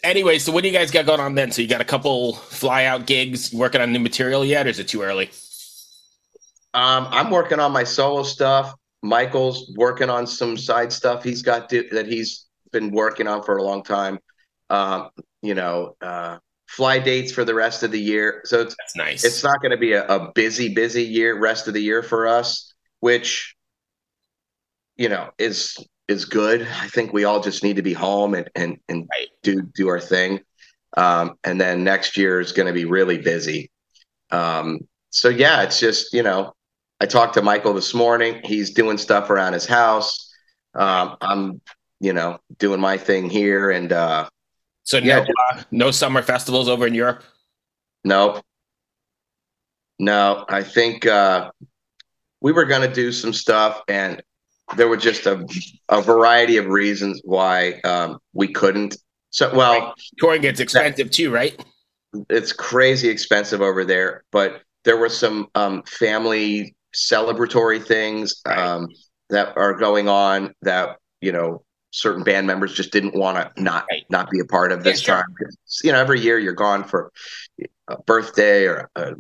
Anyway, 0.04 0.40
so 0.40 0.52
what 0.52 0.62
do 0.62 0.68
you 0.68 0.74
guys 0.74 0.92
got 0.92 1.06
going 1.06 1.20
on 1.20 1.36
then? 1.36 1.52
So 1.52 1.62
you 1.62 1.68
got 1.68 1.82
a 1.82 1.86
couple 1.86 2.34
fly 2.34 2.86
out 2.86 3.06
gigs 3.06 3.54
working 3.54 3.82
on 3.82 3.92
new 3.92 4.00
material 4.00 4.44
yet, 4.44 4.66
or 4.66 4.70
is 4.70 4.80
it 4.80 4.88
too 4.88 5.02
early? 5.02 5.30
Um, 6.74 7.08
I'm 7.10 7.32
working 7.32 7.60
on 7.60 7.72
my 7.72 7.84
solo 7.84 8.24
stuff. 8.24 8.74
Michael's 9.02 9.72
working 9.76 10.10
on 10.10 10.28
some 10.28 10.58
side 10.58 10.92
stuff 10.92 11.24
he's 11.24 11.42
got 11.42 11.70
to, 11.70 11.88
that 11.92 12.08
he's 12.08 12.46
been 12.72 12.92
working 12.92 13.28
on 13.28 13.44
for 13.44 13.58
a 13.58 13.64
long 13.64 13.84
time. 13.84 14.20
Um, 14.70 15.10
you 15.42 15.54
know, 15.56 15.96
uh, 16.02 16.38
fly 16.68 17.00
dates 17.00 17.32
for 17.32 17.46
the 17.46 17.54
rest 17.54 17.84
of 17.84 17.92
the 17.92 18.00
year. 18.00 18.42
So 18.44 18.62
it's 18.62 18.76
That's 18.78 18.96
nice. 18.96 19.24
it's 19.24 19.44
not 19.44 19.62
going 19.62 19.72
to 19.72 19.78
be 19.78 19.94
a, 19.94 20.06
a 20.08 20.32
busy, 20.34 20.74
busy 20.74 21.04
year 21.04 21.40
rest 21.40 21.68
of 21.68 21.74
the 21.74 21.82
year 21.82 22.04
for 22.04 22.28
us, 22.28 22.74
which 23.00 23.56
you 24.98 25.10
know 25.10 25.30
is 25.38 25.78
is 26.08 26.26
good. 26.26 26.62
I 26.62 26.88
think 26.88 27.14
we 27.14 27.26
all 27.26 27.42
just 27.42 27.64
need 27.64 27.76
to 27.76 27.82
be 27.82 27.94
home 27.94 28.34
and 28.34 28.50
and 28.56 28.78
and 28.90 29.08
Right. 29.12 29.28
do 29.44 29.62
do 29.62 29.88
our 29.90 30.00
thing. 30.00 30.42
Um, 30.96 31.38
and 31.44 31.60
then 31.62 31.84
next 31.84 32.18
year 32.18 32.40
is 32.40 32.52
going 32.52 32.68
to 32.68 32.74
be 32.74 32.86
really 32.86 33.18
busy. 33.18 33.70
Um, 34.32 34.80
so 35.10 35.30
yeah, 35.30 35.62
it's 35.64 35.80
just 35.80 36.14
you 36.14 36.24
know, 36.24 36.54
I 37.00 37.06
talked 37.06 37.34
to 37.36 37.42
Michael 37.42 37.74
this 37.74 37.94
morning. 37.94 38.42
He's 38.44 38.72
doing 38.74 38.98
stuff 38.98 39.30
around 39.30 39.54
his 39.54 39.66
house. 39.66 40.34
Um, 40.74 41.18
I'm 41.22 41.62
you 42.00 42.14
know 42.14 42.40
doing 42.58 42.80
my 42.80 42.98
thing 42.98 43.30
here, 43.30 43.70
and 43.72 43.92
uh, 43.92 44.30
so 44.84 44.98
yeah, 44.98 45.20
no, 45.20 45.34
uh, 45.52 45.64
no 45.72 45.92
summer 45.92 46.22
festivals 46.22 46.68
over 46.70 46.88
in 46.88 46.94
Europe. 46.94 47.24
Nope. 48.04 48.44
No, 50.00 50.46
I 50.48 50.64
think 50.64 51.06
uh, 51.08 51.50
we 52.40 52.52
were 52.52 52.66
going 52.66 52.88
to 52.88 52.94
do 52.94 53.12
some 53.12 53.34
stuff, 53.34 53.82
and 53.88 54.22
there 54.76 54.88
were 54.88 54.98
just 54.98 55.26
a, 55.26 55.46
a 55.90 56.02
variety 56.02 56.58
of 56.58 56.66
reasons 56.68 57.22
why 57.24 57.80
um, 57.84 58.20
we 58.34 58.52
couldn't. 58.52 58.98
So, 59.30 59.54
well, 59.56 59.94
Touring 60.20 60.42
gets 60.42 60.60
expensive 60.60 61.12
too, 61.12 61.32
right? 61.32 61.60
it's 62.30 62.54
crazy 62.54 63.10
expensive 63.10 63.62
over 63.62 63.84
there, 63.86 64.24
but 64.32 64.62
there 64.86 64.98
were 64.98 65.10
some 65.10 65.48
um, 65.56 65.84
family 65.84 66.76
celebratory 66.96 67.84
things 67.84 68.42
Right. 68.48 68.58
um, 68.58 68.88
that 69.30 69.56
are 69.58 69.74
going 69.74 70.08
on 70.08 70.54
that 70.62 70.98
you 71.22 71.32
know 71.32 71.64
certain 71.92 72.24
band 72.24 72.48
members 72.48 72.74
just 72.74 72.92
didn't 72.92 73.14
want 73.14 73.38
to 73.38 73.62
not 73.62 73.86
Right. 73.92 74.04
not 74.10 74.30
be 74.32 74.40
a 74.40 74.46
part 74.46 74.72
of 74.72 74.80
Yeah, 74.80 74.92
this 74.92 75.02
sure. 75.02 75.16
time. 75.16 75.26
You 75.84 75.92
know, 75.92 76.00
every 76.00 76.22
year 76.22 76.40
you're 76.40 76.54
gone 76.54 76.84
for 76.86 77.12
a 77.88 78.02
birthday 78.04 78.66
or 78.66 78.90
a 78.96 79.14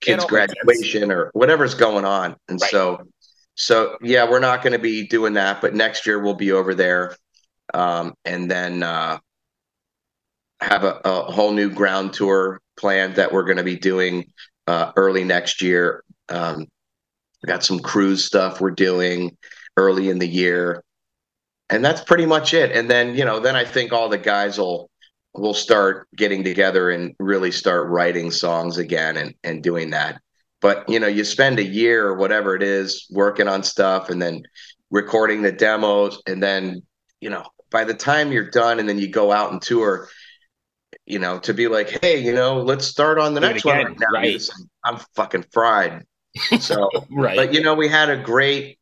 kid's 0.00 0.22
all 0.24 0.30
makes 0.30 0.52
sense. 0.52 0.62
graduation 0.64 1.10
or 1.10 1.30
whatever's 1.32 1.74
going 1.74 2.04
on, 2.04 2.36
and 2.48 2.60
so 2.60 2.98
so 3.60 3.96
yeah, 4.02 4.28
we're 4.28 4.40
not 4.40 4.62
going 4.62 4.72
to 4.72 4.78
be 4.78 5.06
doing 5.06 5.34
that, 5.34 5.60
but 5.60 5.74
next 5.74 6.06
year 6.06 6.18
we'll 6.18 6.34
be 6.34 6.52
over 6.52 6.74
there, 6.74 7.16
um, 7.74 8.14
and 8.24 8.50
then. 8.50 8.82
Uh, 8.82 9.18
have 10.60 10.84
a, 10.84 11.00
a 11.04 11.32
whole 11.32 11.52
new 11.52 11.70
ground 11.70 12.12
tour 12.12 12.60
planned 12.76 13.16
that 13.16 13.32
we're 13.32 13.44
going 13.44 13.56
to 13.56 13.64
be 13.64 13.76
doing 13.76 14.30
uh, 14.66 14.92
early 14.96 15.24
next 15.24 15.62
year. 15.62 16.04
Um, 16.28 16.66
got 17.46 17.64
some 17.64 17.80
cruise 17.80 18.24
stuff 18.24 18.60
we're 18.60 18.70
doing 18.70 19.36
early 19.76 20.10
in 20.10 20.18
the 20.18 20.28
year, 20.28 20.82
and 21.70 21.84
that's 21.84 22.02
pretty 22.02 22.26
much 22.26 22.54
it. 22.54 22.72
And 22.72 22.90
then 22.90 23.14
you 23.16 23.24
know, 23.24 23.40
then 23.40 23.56
I 23.56 23.64
think 23.64 23.92
all 23.92 24.08
the 24.08 24.18
guys 24.18 24.58
will 24.58 24.90
will 25.34 25.54
start 25.54 26.08
getting 26.16 26.44
together 26.44 26.90
and 26.90 27.14
really 27.18 27.52
start 27.52 27.88
writing 27.88 28.30
songs 28.30 28.78
again 28.78 29.16
and 29.16 29.34
and 29.42 29.62
doing 29.62 29.90
that. 29.90 30.20
But 30.60 30.88
you 30.88 31.00
know, 31.00 31.06
you 31.06 31.24
spend 31.24 31.58
a 31.58 31.64
year 31.64 32.06
or 32.06 32.14
whatever 32.14 32.54
it 32.54 32.62
is 32.62 33.06
working 33.10 33.48
on 33.48 33.62
stuff, 33.62 34.10
and 34.10 34.20
then 34.20 34.42
recording 34.90 35.42
the 35.42 35.52
demos, 35.52 36.20
and 36.26 36.42
then 36.42 36.82
you 37.20 37.30
know, 37.30 37.44
by 37.70 37.84
the 37.84 37.94
time 37.94 38.32
you're 38.32 38.50
done, 38.50 38.78
and 38.78 38.88
then 38.88 38.98
you 38.98 39.08
go 39.08 39.32
out 39.32 39.52
and 39.52 39.62
tour 39.62 40.08
you 41.06 41.18
know, 41.18 41.38
to 41.40 41.52
be 41.52 41.66
like, 41.68 42.00
hey, 42.02 42.18
you 42.22 42.32
know, 42.32 42.60
let's 42.60 42.84
start 42.86 43.18
on 43.18 43.34
the 43.34 43.40
Do 43.40 43.48
next 43.48 43.64
one 43.64 43.76
right 43.76 43.98
now. 43.98 44.06
right. 44.14 44.48
I'm 44.84 44.98
fucking 45.16 45.44
fried. 45.52 46.04
So, 46.60 46.88
Right. 47.10 47.36
but 47.36 47.52
you 47.54 47.62
know, 47.62 47.74
we 47.74 47.88
had 47.88 48.10
a 48.10 48.16
great 48.22 48.78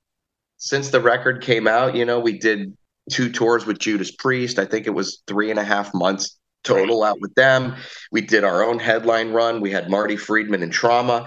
since 0.58 0.90
the 0.90 1.00
record 1.00 1.42
came 1.42 1.66
out. 1.66 1.94
You 1.94 2.04
know, 2.04 2.20
we 2.20 2.38
did 2.38 2.76
two 3.10 3.30
tours 3.32 3.64
with 3.64 3.78
Judas 3.78 4.10
Priest. 4.10 4.58
I 4.58 4.66
think 4.66 4.86
it 4.86 4.90
was 4.90 5.22
three 5.26 5.50
and 5.50 5.58
a 5.58 5.64
half 5.64 5.94
months 5.94 6.38
total 6.64 7.02
out 7.02 7.20
with 7.20 7.34
them. 7.34 7.76
We 8.12 8.20
did 8.20 8.44
our 8.44 8.62
own 8.62 8.78
headline 8.78 9.32
run. 9.32 9.60
We 9.60 9.70
had 9.70 9.88
Marty 9.90 10.16
Friedman 10.16 10.62
and 10.62 10.72
Trauma 10.72 11.26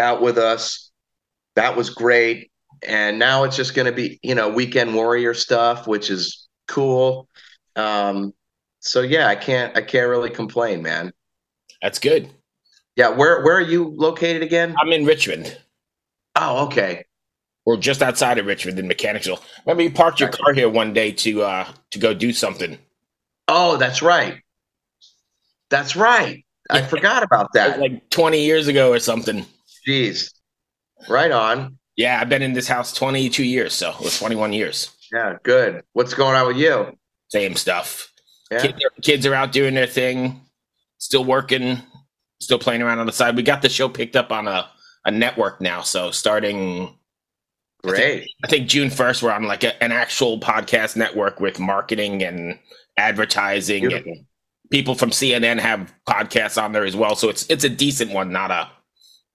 out 0.00 0.20
with 0.20 0.38
us. 0.38 0.90
That 1.54 1.76
was 1.76 1.90
great. 1.90 2.50
And 2.86 3.18
now 3.18 3.44
it's 3.44 3.56
just 3.56 3.74
going 3.74 3.86
to 3.86 3.92
be, 3.92 4.18
you 4.22 4.34
know, 4.34 4.48
Weekend 4.48 4.94
Warrior 4.94 5.34
stuff, 5.34 5.86
which 5.86 6.10
is 6.10 6.48
cool. 6.66 7.28
Um, 7.76 8.32
so 8.80 9.02
yeah, 9.02 9.28
I 9.28 9.36
can't, 9.36 9.76
I 9.76 9.82
can't 9.82 10.08
really 10.08 10.30
complain, 10.30 10.82
man. 10.82 11.12
That's 11.82 11.98
good. 11.98 12.30
Yeah, 12.96 13.08
where 13.08 13.42
where 13.42 13.56
are 13.56 13.62
you 13.62 13.94
located 13.96 14.42
again? 14.42 14.74
I'm 14.78 14.92
in 14.92 15.06
Richmond. 15.06 15.56
Oh, 16.36 16.66
okay. 16.66 17.04
We're 17.64 17.76
just 17.76 18.02
outside 18.02 18.38
of 18.38 18.46
Richmond 18.46 18.78
in 18.78 18.88
Mechanicsville. 18.88 19.42
Remember 19.64 19.82
you 19.82 19.90
parked 19.90 20.20
your 20.20 20.28
car 20.28 20.52
here 20.52 20.68
one 20.68 20.92
day 20.92 21.12
to 21.12 21.42
uh 21.42 21.68
to 21.92 21.98
go 21.98 22.12
do 22.14 22.32
something. 22.32 22.78
Oh, 23.48 23.76
that's 23.76 24.02
right. 24.02 24.42
That's 25.70 25.96
right. 25.96 26.44
I 26.68 26.82
forgot 26.82 27.22
about 27.22 27.52
that. 27.54 27.80
like 27.80 28.10
20 28.10 28.44
years 28.44 28.68
ago 28.68 28.92
or 28.92 28.98
something. 28.98 29.46
Jeez. 29.90 30.32
Right 31.08 31.32
on. 31.32 31.78
Yeah, 31.96 32.20
I've 32.20 32.28
been 32.28 32.42
in 32.42 32.52
this 32.52 32.68
house 32.68 32.92
22 32.92 33.42
years, 33.42 33.74
so 33.74 33.90
it 33.90 34.00
was 34.00 34.18
21 34.18 34.52
years. 34.52 34.90
Yeah, 35.12 35.36
good. 35.42 35.82
What's 35.92 36.14
going 36.14 36.36
on 36.36 36.46
with 36.46 36.56
you? 36.56 36.96
Same 37.28 37.56
stuff. 37.56 38.12
Yeah. 38.50 38.60
Kids, 38.60 38.84
are, 38.84 39.00
kids 39.02 39.26
are 39.26 39.34
out 39.34 39.52
doing 39.52 39.74
their 39.74 39.86
thing, 39.86 40.40
still 40.98 41.24
working, 41.24 41.78
still 42.40 42.58
playing 42.58 42.82
around 42.82 43.00
on 43.00 43.06
the 43.06 43.12
side. 43.12 43.36
We 43.36 43.42
got 43.42 43.62
the 43.62 43.68
show 43.68 43.88
picked 43.88 44.14
up 44.14 44.30
on 44.30 44.46
a, 44.46 44.68
a 45.04 45.10
network 45.10 45.60
now, 45.60 45.82
so 45.82 46.10
starting 46.10 46.94
Great. 47.82 48.28
I 48.44 48.46
think 48.46 48.68
June 48.68 48.90
1st 48.90 49.22
we're 49.22 49.32
on 49.32 49.44
like 49.44 49.64
a, 49.64 49.82
an 49.82 49.90
actual 49.90 50.38
podcast 50.38 50.96
network 50.96 51.40
with 51.40 51.58
marketing 51.58 52.22
and 52.22 52.58
advertising 52.98 53.90
and 53.90 54.26
people 54.70 54.94
from 54.94 55.10
CNN 55.10 55.58
have 55.58 55.92
podcasts 56.06 56.62
on 56.62 56.72
there 56.72 56.84
as 56.84 56.94
well. 56.94 57.16
So 57.16 57.30
it's 57.30 57.46
it's 57.48 57.64
a 57.64 57.70
decent 57.70 58.12
one, 58.12 58.32
not 58.32 58.50
a 58.50 58.68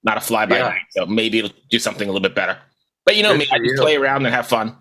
not 0.06 0.18
a 0.18 0.22
fly 0.22 0.46
by 0.46 0.58
Yeah. 0.58 0.64
night. 0.70 0.82
So 0.92 1.06
maybe 1.06 1.40
it'll 1.40 1.52
do 1.70 1.80
something 1.80 2.08
a 2.08 2.12
little 2.12 2.22
bit 2.24 2.36
better. 2.36 2.58
But 3.06 3.16
you 3.18 3.24
know 3.24 3.32
Good 3.34 3.40
me, 3.40 3.48
I 3.52 3.58
just 3.60 3.72
you. 3.72 3.82
play 3.82 3.96
around 3.98 4.26
and 4.26 4.34
have 4.34 4.48
fun. 4.48 4.78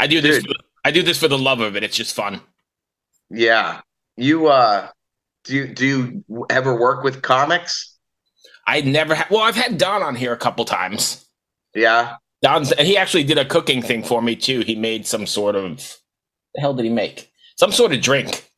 I 0.00 0.06
do 0.06 0.20
this. 0.20 0.42
For, 0.44 0.52
I 0.84 0.90
do 0.90 1.02
this 1.02 1.18
for 1.18 1.28
the 1.28 1.38
love 1.38 1.60
of 1.60 1.76
it. 1.76 1.82
It's 1.84 1.96
just 1.96 2.14
fun. 2.14 2.40
Yeah. 3.30 3.80
You 4.16 4.48
uh 4.48 4.88
do 5.44 5.54
you 5.56 5.66
do 5.68 5.86
you 5.86 6.46
ever 6.50 6.74
work 6.78 7.02
with 7.04 7.22
comics? 7.22 7.96
I 8.66 8.80
never 8.82 9.14
had. 9.14 9.28
Well, 9.30 9.42
I've 9.42 9.56
had 9.56 9.76
Don 9.78 10.02
on 10.02 10.14
here 10.14 10.32
a 10.32 10.36
couple 10.36 10.64
times. 10.64 11.24
Yeah. 11.74 12.16
Don's 12.42 12.72
and 12.72 12.86
he 12.86 12.96
actually 12.96 13.24
did 13.24 13.38
a 13.38 13.44
cooking 13.44 13.82
thing 13.82 14.02
for 14.02 14.20
me 14.22 14.36
too. 14.36 14.60
He 14.60 14.74
made 14.74 15.06
some 15.06 15.26
sort 15.26 15.54
of 15.56 15.96
the 16.54 16.60
hell 16.60 16.74
did 16.74 16.84
he 16.84 16.90
make? 16.90 17.30
Some 17.56 17.72
sort 17.72 17.92
of 17.92 18.00
drink. 18.00 18.48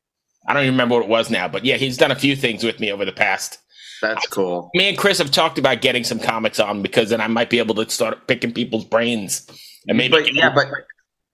I 0.48 0.52
don't 0.52 0.62
even 0.62 0.74
remember 0.74 0.96
what 0.96 1.04
it 1.04 1.08
was 1.08 1.30
now, 1.30 1.48
but 1.48 1.64
yeah, 1.64 1.76
he's 1.76 1.96
done 1.96 2.10
a 2.10 2.14
few 2.16 2.36
things 2.36 2.64
with 2.64 2.80
me 2.80 2.92
over 2.92 3.04
the 3.04 3.12
past. 3.12 3.58
That's 4.02 4.26
cool. 4.28 4.70
Me 4.74 4.88
and 4.88 4.98
Chris 4.98 5.18
have 5.18 5.30
talked 5.30 5.58
about 5.58 5.80
getting 5.80 6.04
some 6.04 6.18
comics 6.18 6.60
on 6.60 6.82
because 6.82 7.10
then 7.10 7.20
I 7.20 7.26
might 7.28 7.48
be 7.50 7.58
able 7.58 7.74
to 7.76 7.88
start 7.88 8.26
picking 8.28 8.52
people's 8.52 8.84
brains 8.84 9.46
and 9.88 9.96
maybe 9.96 10.12
But 10.12 10.34
yeah, 10.34 10.52
but 10.54 10.66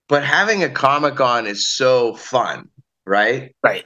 but 0.08 0.24
having 0.24 0.62
a 0.64 0.68
comic 0.68 1.20
on 1.20 1.46
is 1.46 1.68
so 1.68 2.14
fun, 2.14 2.68
right? 3.06 3.54
right. 3.62 3.84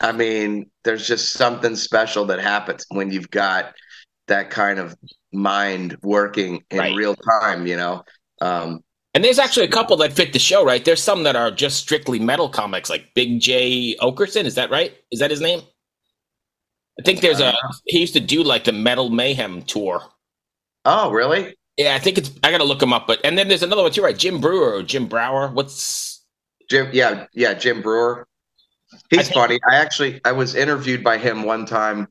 I 0.00 0.12
mean, 0.12 0.70
there's 0.84 1.06
just 1.06 1.32
something 1.34 1.76
special 1.76 2.24
that 2.26 2.40
happens 2.40 2.84
when 2.88 3.12
you've 3.12 3.30
got 3.30 3.74
that 4.28 4.50
kind 4.50 4.78
of 4.78 4.96
mind 5.32 5.96
working 6.02 6.62
in 6.70 6.78
Right. 6.78 6.94
real 6.96 7.14
time, 7.14 7.66
you 7.66 7.76
know. 7.76 8.02
Um, 8.40 8.80
And 9.14 9.22
there's 9.22 9.38
actually 9.38 9.66
a 9.66 9.70
couple 9.70 9.96
that 9.98 10.12
fit 10.12 10.32
the 10.32 10.38
show, 10.38 10.64
right? 10.64 10.84
There's 10.84 11.02
some 11.02 11.22
that 11.24 11.36
are 11.36 11.50
just 11.50 11.76
strictly 11.78 12.18
metal 12.18 12.48
comics, 12.48 12.88
like 12.90 13.14
Big 13.14 13.40
Jay 13.40 13.94
Oakerson. 14.00 14.44
Is 14.46 14.54
that 14.56 14.70
right? 14.70 14.96
Is 15.12 15.20
that 15.20 15.30
his 15.30 15.40
name? 15.40 15.60
I 16.98 17.02
think 17.02 17.20
there's 17.20 17.40
a. 17.40 17.54
He 17.86 18.00
used 18.00 18.14
to 18.14 18.20
do 18.20 18.42
like 18.42 18.64
the 18.64 18.72
Metal 18.72 19.08
Mayhem 19.10 19.62
tour. 19.62 20.02
oh, 20.84 21.10
really? 21.10 21.56
Yeah, 21.76 21.94
I 21.94 21.98
think 21.98 22.18
it's. 22.18 22.30
I 22.42 22.50
gotta 22.50 22.64
look 22.64 22.82
him 22.82 22.92
up. 22.92 23.06
But 23.06 23.20
and 23.24 23.36
then 23.38 23.48
there's 23.48 23.62
another 23.62 23.82
one 23.82 23.92
too, 23.92 24.02
right? 24.02 24.16
Jim 24.16 24.40
Breuer 24.40 24.74
or 24.74 24.82
Jim 24.82 25.06
Brower. 25.06 25.48
What's 25.48 26.22
Jim, 26.68 26.90
yeah, 26.92 27.26
yeah, 27.32 27.54
Jim 27.54 27.80
Breuer. 27.82 28.26
He's 29.08 29.20
I 29.20 29.22
think- 29.22 29.34
funny. 29.34 29.58
I 29.70 29.76
actually 29.76 30.20
I 30.24 30.32
was 30.32 30.54
interviewed 30.54 31.02
by 31.02 31.18
him 31.18 31.44
one 31.44 31.64
time 31.66 32.08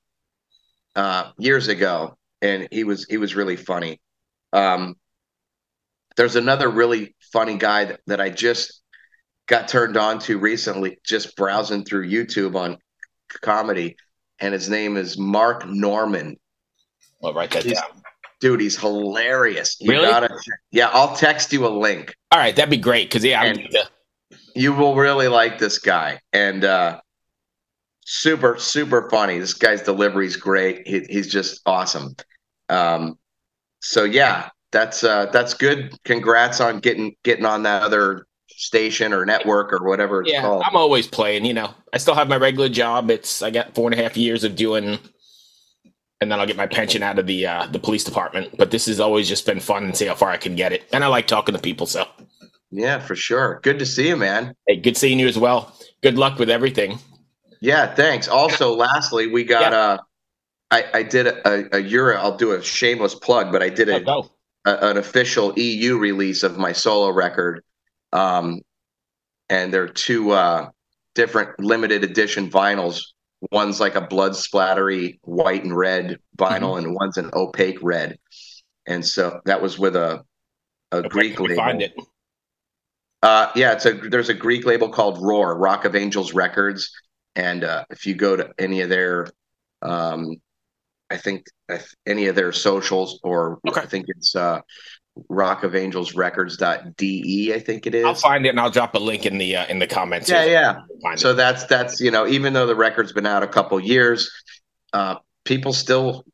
uh 0.96 1.32
years 1.38 1.68
ago 1.70 2.18
and 2.42 2.68
he 2.72 2.84
was 2.84 3.06
he 3.06 3.18
was 3.18 3.36
really 3.36 3.56
funny. 3.56 4.02
Um 4.52 4.96
there's 6.18 6.36
another 6.36 6.68
really 6.70 7.16
funny 7.32 7.58
guy 7.58 7.86
that, 7.86 8.02
that 8.08 8.20
I 8.20 8.30
just 8.30 8.82
got 9.46 9.68
turned 9.68 9.96
on 9.96 10.20
to 10.20 10.38
recently 10.38 10.98
just 11.06 11.36
browsing 11.38 11.86
through 11.86 12.10
YouTube 12.10 12.56
on 12.56 12.78
comedy 13.42 13.96
and 14.42 14.54
his 14.54 14.70
name 14.70 14.98
is 14.98 15.18
Mark 15.18 15.66
Normand. 15.68 16.38
I'll 17.24 17.34
write 17.34 17.52
that 17.52 17.64
He's- 17.64 17.80
down. 17.80 18.02
Dude, 18.40 18.60
he's 18.60 18.76
hilarious. 18.76 19.78
You 19.80 19.92
Really? 19.92 20.08
gotta 20.08 20.36
yeah, 20.72 20.90
I'll 20.92 21.16
text 21.16 21.54
you 21.54 21.68
a 21.68 21.70
link. 21.70 22.16
All 22.32 22.40
right, 22.40 22.56
that'd 22.56 22.72
be 22.72 22.78
great 22.78 23.08
because 23.08 23.24
yeah, 23.24 23.44
And- 23.44 23.70
you 24.56 24.74
will 24.74 24.96
really 24.96 25.28
like 25.28 25.60
this 25.60 25.78
guy 25.78 26.20
and 26.34 26.66
uh 26.66 27.00
super 28.06 28.58
super 28.58 29.10
funny 29.10 29.40
this 29.40 29.54
guy's 29.54 29.82
delivery 29.84 30.26
is 30.26 30.36
great 30.36 30.86
he, 30.86 31.00
he's 31.10 31.32
just 31.32 31.62
awesome 31.66 32.14
um 32.68 33.18
so 33.80 34.04
yeah 34.04 34.50
that's 34.74 35.04
uh 35.06 35.28
that's 35.28 35.54
good 35.54 35.94
congrats 36.04 36.60
on 36.60 36.80
getting 36.80 37.16
getting 37.24 37.46
on 37.46 37.64
that 37.64 37.82
other 37.84 38.26
station 38.58 39.14
or 39.14 39.26
network 39.26 39.74
or 39.74 39.88
whatever 39.88 40.22
it's 40.22 40.32
yeah, 40.32 40.42
called 40.42 40.64
I'm 40.66 40.76
always 40.76 41.08
playing. 41.08 41.46
You 41.46 41.54
know, 41.54 41.74
I 41.94 41.98
still 41.98 42.16
have 42.16 42.28
my 42.30 42.38
regular 42.38 42.70
job. 42.70 43.10
It's 43.10 43.42
I 43.42 43.50
got 43.52 43.74
four 43.76 43.90
and 43.92 44.00
a 44.00 44.04
half 44.04 44.16
years 44.18 44.44
of 44.44 44.56
doing, 44.56 45.00
and 46.20 46.32
then 46.32 46.40
I'll 46.40 46.46
get 46.48 46.58
my 46.58 46.68
pension 46.68 47.04
out 47.04 47.20
of 47.20 47.28
the 47.28 47.46
uh, 47.48 47.66
the 47.68 47.80
police 47.80 48.04
department. 48.04 48.58
But 48.58 48.72
this 48.72 48.86
has 48.86 49.00
always 49.00 49.28
just 49.28 49.46
been 49.46 49.60
fun 49.60 49.84
and 49.84 49.96
see 49.96 50.06
how 50.06 50.16
far 50.16 50.30
I 50.30 50.38
can 50.38 50.56
get 50.56 50.72
it. 50.74 50.84
And 50.94 51.04
I 51.04 51.08
like 51.08 51.28
talking 51.28 51.56
to 51.56 51.62
people. 51.62 51.86
So 51.88 52.06
yeah 52.74 53.00
for 53.00 53.16
sure 53.16 53.60
good 53.64 53.78
to 53.80 53.86
see 53.86 54.08
you 54.08 54.16
man 54.16 54.56
hey, 54.66 54.78
good 54.78 54.96
seeing 54.96 55.20
you 55.20 55.28
as 55.28 55.38
well. 55.38 55.76
Good 56.02 56.18
luck 56.18 56.40
with 56.40 56.50
everything. 56.50 57.00
yeah 57.60 57.94
thanks 57.94 58.28
also 58.30 58.74
lastly 58.76 59.28
we 59.28 59.44
got 59.44 59.72
Yeah. 59.74 59.78
uh 59.80 59.98
I, 60.74 60.86
I 60.94 61.04
did 61.04 61.28
a, 61.28 61.76
a 61.76 61.80
Euro. 61.82 62.16
I'll 62.16 62.38
do 62.38 62.54
a 62.54 62.64
shameless 62.64 63.14
plug, 63.14 63.52
but 63.52 63.62
I 63.62 63.68
did 63.68 63.90
Oh, 63.90 63.96
a, 63.98 64.00
go. 64.00 64.32
a, 64.64 64.78
an 64.92 64.96
official 64.96 65.52
EU 65.60 65.98
release 65.98 66.44
of 66.44 66.58
my 66.58 66.72
solo 66.72 67.10
record. 67.10 67.62
Um, 68.14 68.62
and 69.50 69.74
there 69.74 69.84
are 69.84 69.88
two 69.90 70.32
uh, 70.32 70.70
different 71.16 71.60
limited 71.60 72.04
edition 72.04 72.50
vinyls. 72.50 73.02
One's 73.52 73.80
like 73.80 73.96
a 73.96 74.02
blood 74.02 74.34
splattery 74.34 75.20
white 75.24 75.64
and 75.64 75.76
red 75.76 76.20
vinyl, 76.38 76.78
and 76.78 76.94
one's 76.96 77.18
an 77.18 77.30
opaque 77.34 77.80
red. 77.82 78.18
And 78.88 79.06
so 79.06 79.42
that 79.46 79.62
was 79.62 79.80
with 79.80 79.96
a 79.96 80.24
a 80.92 81.04
Okay, 81.04 81.10
Greek 81.10 81.40
label. 81.40 81.56
Find 81.56 81.82
it. 81.82 81.94
Uh, 83.22 83.52
yeah, 83.56 83.74
it's 83.74 83.86
a 83.86 83.94
there's 83.94 84.30
a 84.30 84.34
Greek 84.34 84.66
label 84.66 84.90
called 84.90 85.22
Roar, 85.22 85.58
Rock 85.58 85.86
of 85.86 85.96
Angels 85.96 86.34
Records, 86.34 86.92
and 87.36 87.64
uh, 87.64 87.86
if 87.92 88.06
you 88.06 88.16
go 88.16 88.36
to 88.36 88.50
any 88.58 88.82
of 88.82 88.90
their, 88.90 89.28
um, 89.84 90.38
I 91.10 91.18
think 91.18 91.46
if 91.70 91.94
any 92.08 92.28
of 92.28 92.36
their 92.36 92.52
socials, 92.52 93.20
or 93.24 93.60
Okay. 93.68 93.82
I 93.82 93.86
think 93.86 94.06
it's 94.10 94.36
uh, 94.36 94.62
Rock 95.30 95.64
of 95.64 95.76
Angels 95.76 96.16
Records.de, 96.16 97.54
I 97.54 97.60
think 97.60 97.86
it 97.86 97.96
is. 97.96 98.06
I'll 98.06 98.16
find 98.16 98.46
it 98.46 98.50
and 98.50 98.60
I'll 98.60 98.72
drop 98.72 98.96
a 98.96 99.00
link 99.00 99.26
in 99.26 99.38
the 99.38 99.58
uh, 99.58 99.66
in 99.68 99.80
the 99.80 99.88
comments. 99.88 100.30
yeah, 100.30 100.46
yeah. 100.46 101.16
So 101.16 101.32
it. 101.32 101.34
that's 101.36 101.66
that's 101.66 102.00
you 102.00 102.12
know 102.12 102.28
even 102.28 102.54
though 102.54 102.66
the 102.66 102.76
record's 102.76 103.12
been 103.12 103.26
out 103.26 103.44
a 103.44 103.48
couple 103.48 103.80
years, 103.80 104.32
uh, 104.94 105.16
people 105.44 105.74
still 105.74 106.26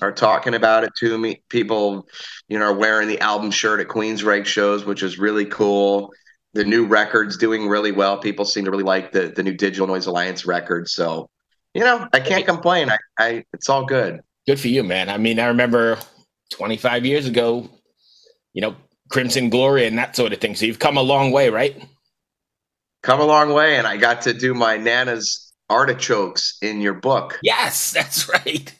are 0.00 0.12
talking 0.12 0.54
about 0.54 0.84
it 0.84 0.92
to 0.98 1.16
me. 1.16 1.42
People, 1.48 2.08
you 2.48 2.58
know, 2.58 2.66
are 2.66 2.74
wearing 2.74 3.08
the 3.08 3.20
album 3.20 3.50
shirt 3.50 3.80
at 3.80 3.88
Queens 3.88 4.22
Queensrÿche 4.22 4.46
shows, 4.46 4.84
which 4.84 5.02
is 5.02 5.18
really 5.18 5.46
cool. 5.46 6.12
The 6.54 6.64
new 6.64 6.86
record's 6.86 7.36
doing 7.36 7.68
really 7.68 7.92
well. 7.92 8.18
People 8.18 8.44
seem 8.44 8.64
to 8.64 8.70
really 8.70 8.84
like 8.84 9.12
the 9.12 9.28
the 9.28 9.42
new 9.42 9.54
Digital 9.54 9.86
Noise 9.86 10.06
Alliance 10.06 10.46
record. 10.46 10.88
So, 10.88 11.28
you 11.72 11.82
know, 11.82 12.08
I 12.12 12.20
can't 12.20 12.46
complain. 12.46 12.90
I, 12.90 12.98
I 13.18 13.44
it's 13.52 13.68
all 13.68 13.84
good. 13.84 14.20
Good 14.46 14.60
for 14.60 14.68
you, 14.68 14.84
man. 14.84 15.08
I 15.08 15.18
mean, 15.18 15.40
I 15.40 15.46
remember 15.46 15.98
25 16.52 17.06
years 17.06 17.26
ago, 17.26 17.68
you 18.54 18.62
know, 18.62 18.74
Crimson 19.10 19.50
Glory 19.50 19.86
and 19.86 19.98
that 19.98 20.16
sort 20.16 20.32
of 20.32 20.40
thing. 20.40 20.54
So 20.54 20.64
you've 20.64 20.78
come 20.78 20.96
a 20.96 21.02
long 21.02 21.30
way, 21.30 21.50
right? 21.50 21.76
Come 23.02 23.20
a 23.20 23.24
long 23.24 23.52
way, 23.52 23.76
and 23.76 23.86
I 23.86 23.98
got 23.98 24.22
to 24.22 24.32
do 24.32 24.54
my 24.54 24.78
Nana's 24.78 25.52
artichokes 25.68 26.56
in 26.62 26.80
your 26.80 26.94
book. 26.94 27.38
Yes, 27.42 27.90
that's 27.92 28.28
right. 28.30 28.74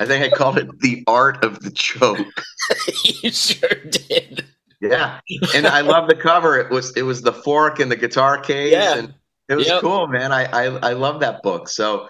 I 0.00 0.06
think 0.06 0.24
I 0.24 0.36
called 0.36 0.58
it 0.58 0.68
the 0.80 1.02
art 1.06 1.44
of 1.44 1.60
the 1.60 1.70
choke. 1.70 2.18
you 3.22 3.30
sure 3.30 3.68
did. 3.90 4.44
Yeah, 4.80 5.20
and 5.54 5.66
I 5.66 5.80
love 5.80 6.08
the 6.08 6.14
cover. 6.16 6.58
It 6.58 6.70
was 6.70 6.96
it 6.96 7.02
was 7.02 7.22
the 7.22 7.32
fork 7.32 7.80
and 7.80 7.90
the 7.90 7.96
guitar 7.96 8.38
case, 8.38 8.72
Yeah. 8.72 8.98
and 8.98 9.14
it 9.48 9.54
was 9.56 9.66
Yep. 9.66 9.80
cool, 9.80 10.06
man. 10.08 10.30
I, 10.32 10.44
I 10.44 10.64
I 10.90 10.92
love 10.92 11.20
that 11.20 11.42
book. 11.42 11.68
So, 11.68 12.08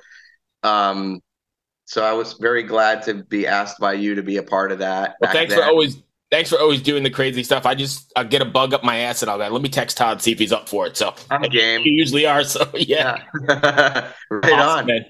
Um, 0.63 1.21
so 1.85 2.03
I 2.05 2.13
was 2.15 2.33
very 2.35 2.63
glad 2.63 3.03
to 3.05 3.23
be 3.25 3.47
asked 3.47 3.79
by 3.79 3.93
you 3.93 4.15
to 4.17 4.23
be 4.23 4.39
a 4.39 4.43
part 4.43 4.73
of 4.73 4.79
that. 4.81 5.17
Well, 5.21 5.31
thanks 5.33 5.55
then. 5.55 5.63
for 5.63 5.69
always 5.69 5.99
thanks 6.35 6.51
for 6.51 6.59
always 6.59 6.83
doing 6.83 7.03
the 7.05 7.11
crazy 7.11 7.43
stuff. 7.45 7.65
I 7.67 7.75
just 7.75 8.13
I 8.17 8.25
get 8.25 8.43
a 8.43 8.45
bug 8.45 8.75
up 8.75 8.83
my 8.83 8.97
ass 8.99 9.23
and 9.23 9.31
all 9.31 9.39
that. 9.39 9.53
Let 9.53 9.63
me 9.63 9.69
text 9.69 9.97
Todd 9.97 10.21
see 10.21 10.33
if 10.33 10.39
he's 10.39 10.53
up 10.53 10.69
for 10.69 10.87
it. 10.87 10.97
So 10.97 11.15
I'm 11.31 11.43
game. 11.51 11.83
you 11.85 11.93
usually 11.93 12.27
are. 12.27 12.43
So 12.45 12.69
yeah, 12.75 13.23
Yeah. 13.49 14.13
right 14.31 14.53
Awesome, 14.53 14.79
on. 14.81 14.87
man. 14.87 15.05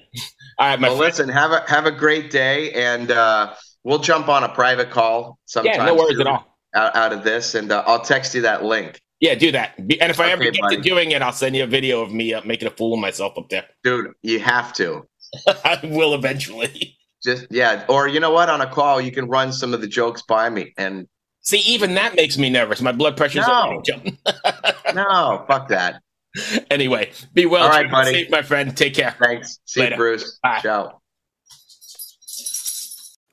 All 0.59 0.67
right, 0.67 0.79
my 0.79 0.87
Well, 0.89 0.97
friend. 0.97 1.11
listen, 1.11 1.29
have 1.29 1.51
a 1.51 1.63
have 1.67 1.85
a 1.85 1.91
great 1.91 2.29
day, 2.31 2.71
and 2.73 3.11
uh, 3.11 3.53
we'll 3.83 3.99
jump 3.99 4.29
on 4.29 4.43
a 4.43 4.49
private 4.49 4.89
call 4.91 5.39
sometime. 5.45 5.73
Yeah, 5.75 5.85
no 5.85 5.95
worries 5.95 6.19
at 6.19 6.27
all. 6.27 6.57
Out, 6.75 6.95
out 6.95 7.13
of 7.13 7.23
this, 7.23 7.55
and 7.55 7.71
uh, 7.71 7.83
I'll 7.87 8.01
text 8.01 8.35
you 8.35 8.41
that 8.41 8.63
link, 8.63 8.99
Yeah, 9.21 9.33
do 9.35 9.51
that. 9.53 9.77
And 9.77 9.91
if 9.91 10.19
I 10.19 10.29
ever 10.31 10.43
get 10.43 10.57
buddy. 10.59 10.75
to 10.77 10.81
doing 10.81 11.11
it, 11.11 11.21
I'll 11.21 11.31
send 11.31 11.55
you 11.55 11.63
a 11.63 11.67
video 11.67 12.01
of 12.01 12.11
me 12.13 12.33
uh, 12.33 12.41
making 12.43 12.67
a 12.67 12.71
fool 12.71 12.93
of 12.93 12.99
myself 12.99 13.37
up 13.37 13.47
there. 13.49 13.63
dude. 13.83 14.11
You 14.23 14.39
have 14.41 14.73
to 14.73 15.03
I 15.63 15.79
will 15.83 16.13
eventually. 16.13 16.97
just 17.23 17.47
yeah, 17.49 17.85
or 17.89 18.07
you 18.09 18.19
know 18.19 18.31
what? 18.31 18.49
On 18.49 18.61
a 18.61 18.69
call, 18.69 18.99
you 19.01 19.11
can 19.11 19.27
run 19.29 19.51
some 19.53 19.73
of 19.73 19.79
the 19.81 19.87
jokes 19.87 20.21
by 20.21 20.49
me, 20.49 20.73
and 20.77 21.07
See, 21.45 21.59
even 21.59 21.93
that 21.95 22.15
makes 22.15 22.37
me 22.37 22.49
nervous. 22.49 22.81
My 22.81 22.91
blood 22.91 23.15
pressure's 23.17 23.45
No. 23.47 23.53
already 23.53 23.81
jumping. 23.83 24.17
no, 24.95 25.45
fuck 25.47 25.67
that. 25.69 26.01
anyway, 26.71 27.11
be 27.33 27.45
well. 27.45 27.63
All 27.63 27.69
right, 27.69 27.89
buddy. 27.89 28.11
Safe, 28.13 28.29
my 28.31 28.41
friend. 28.41 28.75
Take 28.75 28.95
care. 28.95 29.15
Thanks. 29.19 29.59
See 29.65 29.79
Later. 29.81 29.91
you, 29.93 29.97
Bruce. 29.97 30.39
Bye. 30.41 30.59
Ciao. 30.61 31.01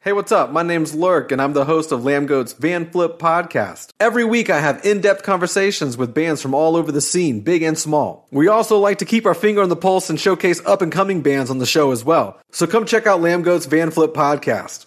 Hey, 0.04 0.12
what's 0.12 0.32
up? 0.32 0.50
My 0.50 0.64
name's 0.64 0.96
Lurk, 0.96 1.30
and 1.30 1.40
I'm 1.40 1.52
the 1.52 1.64
host 1.64 1.92
of 1.92 2.00
Lambgoat's 2.00 2.54
Van 2.54 2.90
Flip 2.90 3.20
podcast. 3.20 3.90
Every 4.00 4.24
week, 4.24 4.50
I 4.50 4.58
have 4.58 4.84
in 4.84 5.00
depth 5.00 5.22
conversations 5.22 5.96
with 5.96 6.12
bands 6.12 6.42
from 6.42 6.54
all 6.54 6.74
over 6.74 6.90
the 6.90 7.00
scene, 7.00 7.40
big 7.42 7.62
and 7.62 7.78
small. 7.78 8.26
We 8.32 8.48
also 8.48 8.78
like 8.80 8.98
to 8.98 9.04
keep 9.04 9.26
our 9.26 9.34
finger 9.34 9.62
on 9.62 9.68
the 9.68 9.76
pulse 9.76 10.10
and 10.10 10.18
showcase 10.18 10.60
up 10.66 10.82
and 10.82 10.90
coming 10.90 11.22
bands 11.22 11.50
on 11.50 11.58
the 11.58 11.66
show 11.66 11.92
as 11.92 12.04
well. 12.04 12.40
So 12.50 12.66
come 12.66 12.84
check 12.84 13.06
out 13.06 13.20
Lambgoat's 13.20 13.66
Van 13.66 13.92
Flip 13.92 14.12
podcast. 14.12 14.80